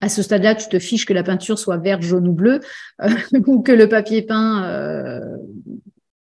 à 0.00 0.08
ce 0.08 0.22
stade-là, 0.22 0.54
tu 0.54 0.68
te 0.68 0.78
fiches 0.78 1.04
que 1.04 1.12
la 1.12 1.22
peinture 1.22 1.58
soit 1.58 1.76
verte, 1.76 2.02
jaune 2.02 2.28
ou 2.28 2.32
bleue, 2.32 2.60
euh, 3.02 3.08
ou 3.46 3.62
que 3.62 3.72
le 3.72 3.88
papier 3.88 4.22
peint 4.22 4.64
euh, 4.64 5.20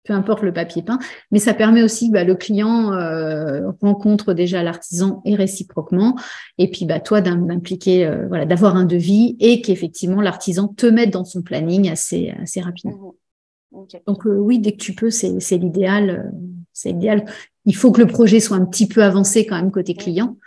peu 0.07 0.13
importe 0.13 0.43
le 0.43 0.53
papier 0.53 0.83
peint, 0.83 0.99
mais 1.31 1.39
ça 1.39 1.55
permet 1.55 1.81
aussi 1.81 2.11
bah, 2.11 2.23
le 2.23 2.35
client 2.35 2.93
euh, 2.93 3.71
rencontre 3.81 4.33
déjà 4.35 4.61
l'artisan 4.61 5.23
et 5.25 5.33
réciproquement, 5.33 6.15
et 6.59 6.69
puis 6.69 6.85
bah 6.85 6.99
toi 6.99 7.21
d'impliquer 7.21 8.07
voilà 8.27 8.45
d'avoir 8.45 8.75
un 8.75 8.85
devis 8.85 9.35
et 9.39 9.61
qu'effectivement 9.61 10.21
l'artisan 10.21 10.67
te 10.67 10.85
mette 10.85 11.09
dans 11.09 11.25
son 11.25 11.41
planning 11.41 11.89
assez 11.89 12.35
assez 12.39 12.61
rapidement. 12.61 13.15
Donc 14.07 14.25
euh, 14.25 14.37
oui, 14.37 14.59
dès 14.59 14.71
que 14.73 14.77
tu 14.77 14.93
peux, 14.93 15.09
c'est 15.09 15.57
l'idéal, 15.57 16.31
c'est 16.73 16.91
idéal. 16.91 17.25
Il 17.65 17.75
faut 17.75 17.91
que 17.91 18.01
le 18.01 18.07
projet 18.07 18.39
soit 18.39 18.57
un 18.57 18.65
petit 18.65 18.87
peu 18.87 19.03
avancé 19.03 19.45
quand 19.45 19.55
même 19.55 19.71
côté 19.71 19.93
client. 19.93 20.37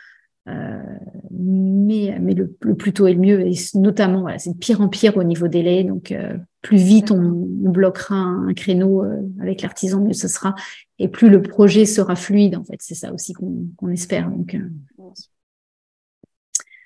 mais 0.46 2.18
mais 2.20 2.34
le, 2.34 2.56
le, 2.60 2.74
plus 2.74 2.92
tôt 2.92 3.06
est 3.06 3.14
le 3.14 3.20
mieux 3.20 3.40
et 3.40 3.52
notamment 3.74 4.22
voilà 4.22 4.38
c'est 4.38 4.52
de 4.52 4.56
pire 4.56 4.80
en 4.80 4.88
pire 4.88 5.16
au 5.16 5.24
niveau 5.24 5.48
délai 5.48 5.84
donc 5.84 6.12
plus 6.62 6.78
vite 6.78 7.10
on, 7.10 7.18
bloquera 7.20 8.16
un, 8.16 8.52
créneau 8.54 9.04
euh, 9.04 9.22
avec 9.40 9.62
l'artisan, 9.62 10.00
mieux 10.00 10.12
ce 10.12 10.28
sera. 10.28 10.54
Et 10.98 11.08
plus 11.08 11.30
le 11.30 11.42
projet 11.42 11.86
sera 11.86 12.16
fluide, 12.16 12.56
en 12.56 12.64
fait. 12.64 12.76
C'est 12.80 12.94
ça 12.94 13.12
aussi 13.12 13.32
qu'on 13.32 13.88
espère. 13.90 14.30
Donc, 14.30 14.54
euh. 14.54 14.68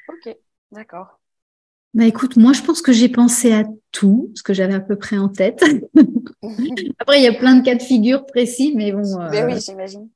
Ok, 0.09 0.37
d'accord. 0.71 1.22
Bah 1.95 2.07
écoute, 2.07 2.37
moi 2.37 2.53
je 2.53 2.63
pense 2.63 2.81
que 2.81 2.93
j'ai 2.93 3.09
pensé 3.09 3.53
à 3.53 3.65
tout, 3.91 4.31
ce 4.35 4.43
que 4.43 4.55
j'avais 4.55 4.75
à 4.75 4.81
peu 4.81 4.97
près 4.97 5.19
en 5.19 5.29
tête. 5.29 5.63
Après, 6.99 7.21
il 7.21 7.25
y 7.25 7.29
a 7.29 7.35
plein 7.35 7.57
de 7.57 7.65
cas 7.65 7.75
de 7.75 7.83
figure 7.83 8.25
précis, 8.25 8.73
mais 8.75 8.93
bon. 8.93 9.03
Mais 9.31 9.45
oui, 9.45 9.61
j'imagine. 9.61 10.09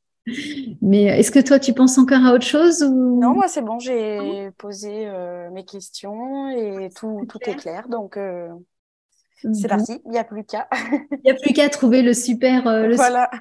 Mais 0.82 1.04
est-ce 1.04 1.30
que 1.30 1.38
toi, 1.38 1.58
tu 1.58 1.72
penses 1.72 1.98
encore 1.98 2.24
à 2.24 2.32
autre 2.32 2.44
chose 2.44 2.82
ou... 2.82 3.20
Non, 3.20 3.34
moi, 3.34 3.46
c'est 3.46 3.62
bon, 3.62 3.78
j'ai 3.78 4.50
posé 4.58 5.06
euh, 5.06 5.50
mes 5.50 5.64
questions 5.64 6.48
et 6.48 6.88
tout, 6.96 7.24
tout 7.28 7.38
est 7.42 7.54
clair. 7.54 7.88
Donc, 7.88 8.16
euh, 8.16 8.48
c'est 9.52 9.68
parti, 9.68 10.00
il 10.04 10.10
n'y 10.10 10.18
a 10.18 10.24
plus 10.24 10.42
qu'à. 10.42 10.66
Il 11.12 11.20
n'y 11.26 11.30
a 11.30 11.34
plus 11.34 11.52
qu'à 11.52 11.68
trouver 11.68 12.02
le 12.02 12.12
super, 12.12 12.66
euh, 12.66 12.88
le 12.88 12.96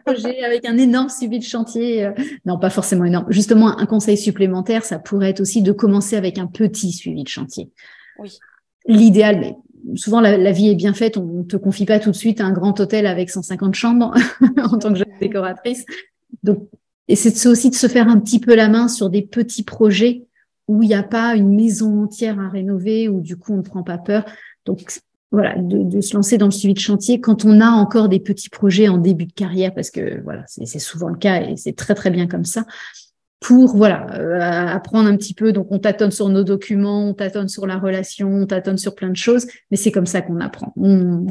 projet 0.05 0.43
avec 0.43 0.65
un 0.65 0.77
énorme 0.77 1.09
suivi 1.09 1.39
de 1.39 1.43
chantier. 1.43 2.11
Non, 2.45 2.59
pas 2.59 2.69
forcément 2.69 3.05
énorme. 3.05 3.25
Justement, 3.29 3.79
un 3.79 3.85
conseil 3.87 4.17
supplémentaire, 4.17 4.85
ça 4.85 4.99
pourrait 4.99 5.31
être 5.31 5.41
aussi 5.41 5.63
de 5.63 5.71
commencer 5.71 6.15
avec 6.17 6.37
un 6.37 6.45
petit 6.45 6.91
suivi 6.91 7.23
de 7.23 7.29
chantier. 7.29 7.71
Oui. 8.19 8.37
L'idéal, 8.87 9.39
mais 9.39 9.55
souvent 9.95 10.21
la, 10.21 10.51
vie 10.51 10.69
est 10.69 10.75
bien 10.75 10.93
faite, 10.93 11.17
on 11.17 11.25
ne 11.25 11.43
te 11.43 11.57
confie 11.57 11.85
pas 11.85 11.99
tout 11.99 12.11
de 12.11 12.15
suite 12.15 12.41
à 12.41 12.45
un 12.45 12.51
grand 12.51 12.79
hôtel 12.79 13.07
avec 13.07 13.29
150 13.29 13.75
chambres 13.75 14.13
en 14.63 14.77
tant 14.77 14.91
que 14.91 14.99
jeune 14.99 15.17
décoratrice. 15.19 15.85
Donc, 16.43 16.69
et 17.07 17.15
c'est 17.15 17.47
aussi 17.47 17.69
de 17.69 17.75
se 17.75 17.87
faire 17.87 18.07
un 18.07 18.19
petit 18.19 18.39
peu 18.39 18.55
la 18.55 18.67
main 18.67 18.87
sur 18.87 19.09
des 19.09 19.21
petits 19.21 19.63
projets 19.63 20.25
où 20.67 20.81
il 20.81 20.87
n'y 20.87 20.95
a 20.95 21.03
pas 21.03 21.35
une 21.35 21.55
maison 21.55 22.03
entière 22.03 22.39
à 22.39 22.49
rénover, 22.49 23.07
où 23.07 23.21
du 23.21 23.37
coup 23.37 23.53
on 23.53 23.57
ne 23.57 23.61
prend 23.61 23.83
pas 23.83 23.99
peur. 23.99 24.25
Donc 24.65 24.83
voilà, 25.31 25.55
de, 25.57 26.01
se 26.01 26.15
lancer 26.15 26.37
dans 26.37 26.47
le 26.47 26.51
suivi 26.51 26.73
de 26.73 26.79
chantier 26.79 27.19
quand 27.19 27.45
on 27.45 27.61
a 27.61 27.69
encore 27.69 28.09
des 28.09 28.19
petits 28.19 28.49
projets 28.49 28.87
en 28.87 28.97
début 28.97 29.25
de 29.25 29.33
carrière, 29.33 29.73
parce 29.73 29.91
que 29.91 30.21
voilà, 30.23 30.43
c'est 30.47 30.79
souvent 30.79 31.09
le 31.09 31.17
cas 31.17 31.41
et 31.41 31.57
c'est 31.57 31.75
très 31.75 31.93
très 31.93 32.09
bien 32.09 32.25
comme 32.25 32.45
ça. 32.45 32.65
Pour 33.39 33.75
voilà 33.75 34.07
euh, 34.15 34.39
apprendre 34.39 35.07
un 35.09 35.17
petit 35.17 35.33
peu, 35.33 35.51
donc 35.51 35.67
on 35.69 35.77
tâtonne 35.77 36.11
sur 36.11 36.29
nos 36.29 36.43
documents, 36.43 37.09
on 37.09 37.13
tâtonne 37.13 37.47
sur 37.47 37.67
la 37.67 37.77
relation, 37.77 38.29
on 38.29 38.45
tâtonne 38.47 38.77
sur 38.77 38.95
plein 38.95 39.09
de 39.09 39.15
choses, 39.15 39.45
mais 39.69 39.77
c'est 39.77 39.91
comme 39.91 40.05
ça 40.05 40.21
qu'on 40.21 40.39
apprend. 40.39 40.73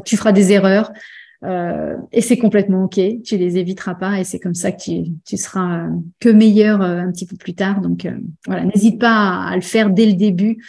tu 0.05 0.15
feras 0.15 0.31
des 0.31 0.51
erreurs, 0.51 0.91
euh, 1.45 1.97
et 2.11 2.21
c'est 2.21 2.37
complètement 2.37 2.85
OK, 2.85 2.99
tu 3.23 3.37
les 3.37 3.57
éviteras 3.57 3.95
pas 3.95 4.19
et 4.19 4.23
c'est 4.23 4.39
comme 4.39 4.55
ça 4.55 4.71
que 4.71 4.81
tu, 4.81 5.11
tu 5.25 5.37
seras 5.37 5.85
euh, 5.85 5.89
que 6.19 6.29
meilleur 6.29 6.81
euh, 6.81 6.99
un 6.99 7.11
petit 7.11 7.25
peu 7.25 7.35
plus 7.35 7.53
tard. 7.53 7.81
Donc 7.81 8.07
voilà, 8.45 8.63
n'hésite 8.65 8.99
pas 8.99 9.43
à, 9.43 9.55
le 9.55 9.61
faire 9.61 9.89
dès 9.89 10.05
le 10.05 10.13
début 10.13 10.63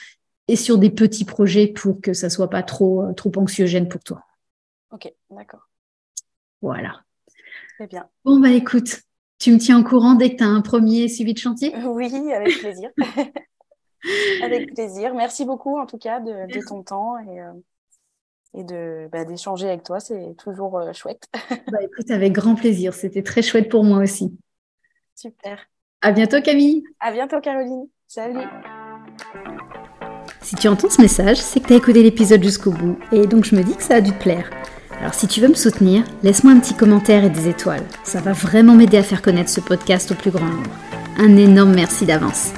et 0.48 0.56
sur 0.56 0.78
des 0.78 0.90
petits 0.90 1.24
projets 1.24 1.68
pour 1.68 2.00
que 2.00 2.12
ça 2.12 2.28
soit 2.28 2.50
pas 2.50 2.62
trop, 2.62 3.12
trop 3.16 3.32
anxiogène 3.36 3.88
pour 3.88 4.02
toi. 4.02 4.22
Ok, 4.90 5.12
d'accord. 5.30 5.68
Voilà. 6.60 7.02
Très 7.76 7.86
bien. 7.86 8.06
Bon, 8.24 8.40
bah 8.40 8.50
écoute, 8.50 9.02
tu 9.38 9.52
me 9.52 9.58
tiens 9.58 9.80
au 9.80 9.84
courant 9.84 10.14
dès 10.14 10.30
que 10.30 10.36
tu 10.36 10.44
as 10.44 10.48
un 10.48 10.60
premier 10.60 11.08
suivi 11.08 11.34
de 11.34 11.38
chantier? 11.38 11.74
Oui, 11.84 12.32
avec 12.32 12.58
plaisir. 12.58 12.90
avec 14.42 14.74
plaisir. 14.74 15.14
Merci 15.14 15.44
beaucoup 15.44 15.78
en 15.78 15.86
tout 15.86 15.98
cas 15.98 16.20
de, 16.20 16.52
de 16.52 16.66
ton 16.66 16.82
temps 16.82 17.18
et 17.18 17.40
et 18.56 18.64
de 18.64 19.08
bah, 19.12 19.24
d'échanger 19.24 19.68
avec 19.68 19.82
toi. 19.84 20.00
C'est 20.00 20.34
toujours 20.38 20.78
euh, 20.78 20.92
chouette. 20.92 21.24
bah, 21.70 21.82
écoute, 21.82 22.10
avec 22.10 22.32
grand 22.32 22.54
plaisir. 22.54 22.94
C'était 22.94 23.22
très 23.22 23.42
chouette 23.42 23.68
pour 23.68 23.84
moi 23.84 23.98
aussi. 23.98 24.36
Super. 25.14 25.68
À 26.00 26.12
bientôt, 26.12 26.40
Camille. 26.42 26.82
À 27.00 27.12
bientôt, 27.12 27.40
Caroline. 27.40 27.86
Salut. 28.06 28.46
Si 30.42 30.56
tu 30.56 30.68
entends 30.68 30.90
ce 30.90 31.02
message, 31.02 31.38
c'est 31.38 31.60
que 31.60 31.66
tu 31.66 31.72
as 31.72 31.76
écouté 31.76 32.02
l'épisode 32.02 32.42
jusqu'au 32.42 32.70
bout 32.70 32.98
et 33.10 33.26
donc 33.26 33.44
je 33.44 33.56
me 33.56 33.62
dis 33.62 33.74
que 33.74 33.82
ça 33.82 33.96
a 33.96 34.00
dû 34.00 34.12
te 34.12 34.22
plaire. 34.22 34.48
Alors 35.00 35.14
si 35.14 35.26
tu 35.28 35.40
veux 35.40 35.48
me 35.48 35.54
soutenir, 35.54 36.04
laisse-moi 36.22 36.52
un 36.52 36.60
petit 36.60 36.74
commentaire 36.74 37.24
et 37.24 37.30
des 37.30 37.48
étoiles. 37.48 37.84
Ça 38.02 38.20
va 38.20 38.32
vraiment 38.32 38.74
m'aider 38.74 38.96
à 38.96 39.02
faire 39.02 39.22
connaître 39.22 39.50
ce 39.50 39.60
podcast 39.60 40.10
au 40.10 40.14
plus 40.14 40.30
grand 40.30 40.46
nombre. 40.46 40.70
Un 41.18 41.36
énorme 41.36 41.74
merci 41.74 42.06
d'avance. 42.06 42.52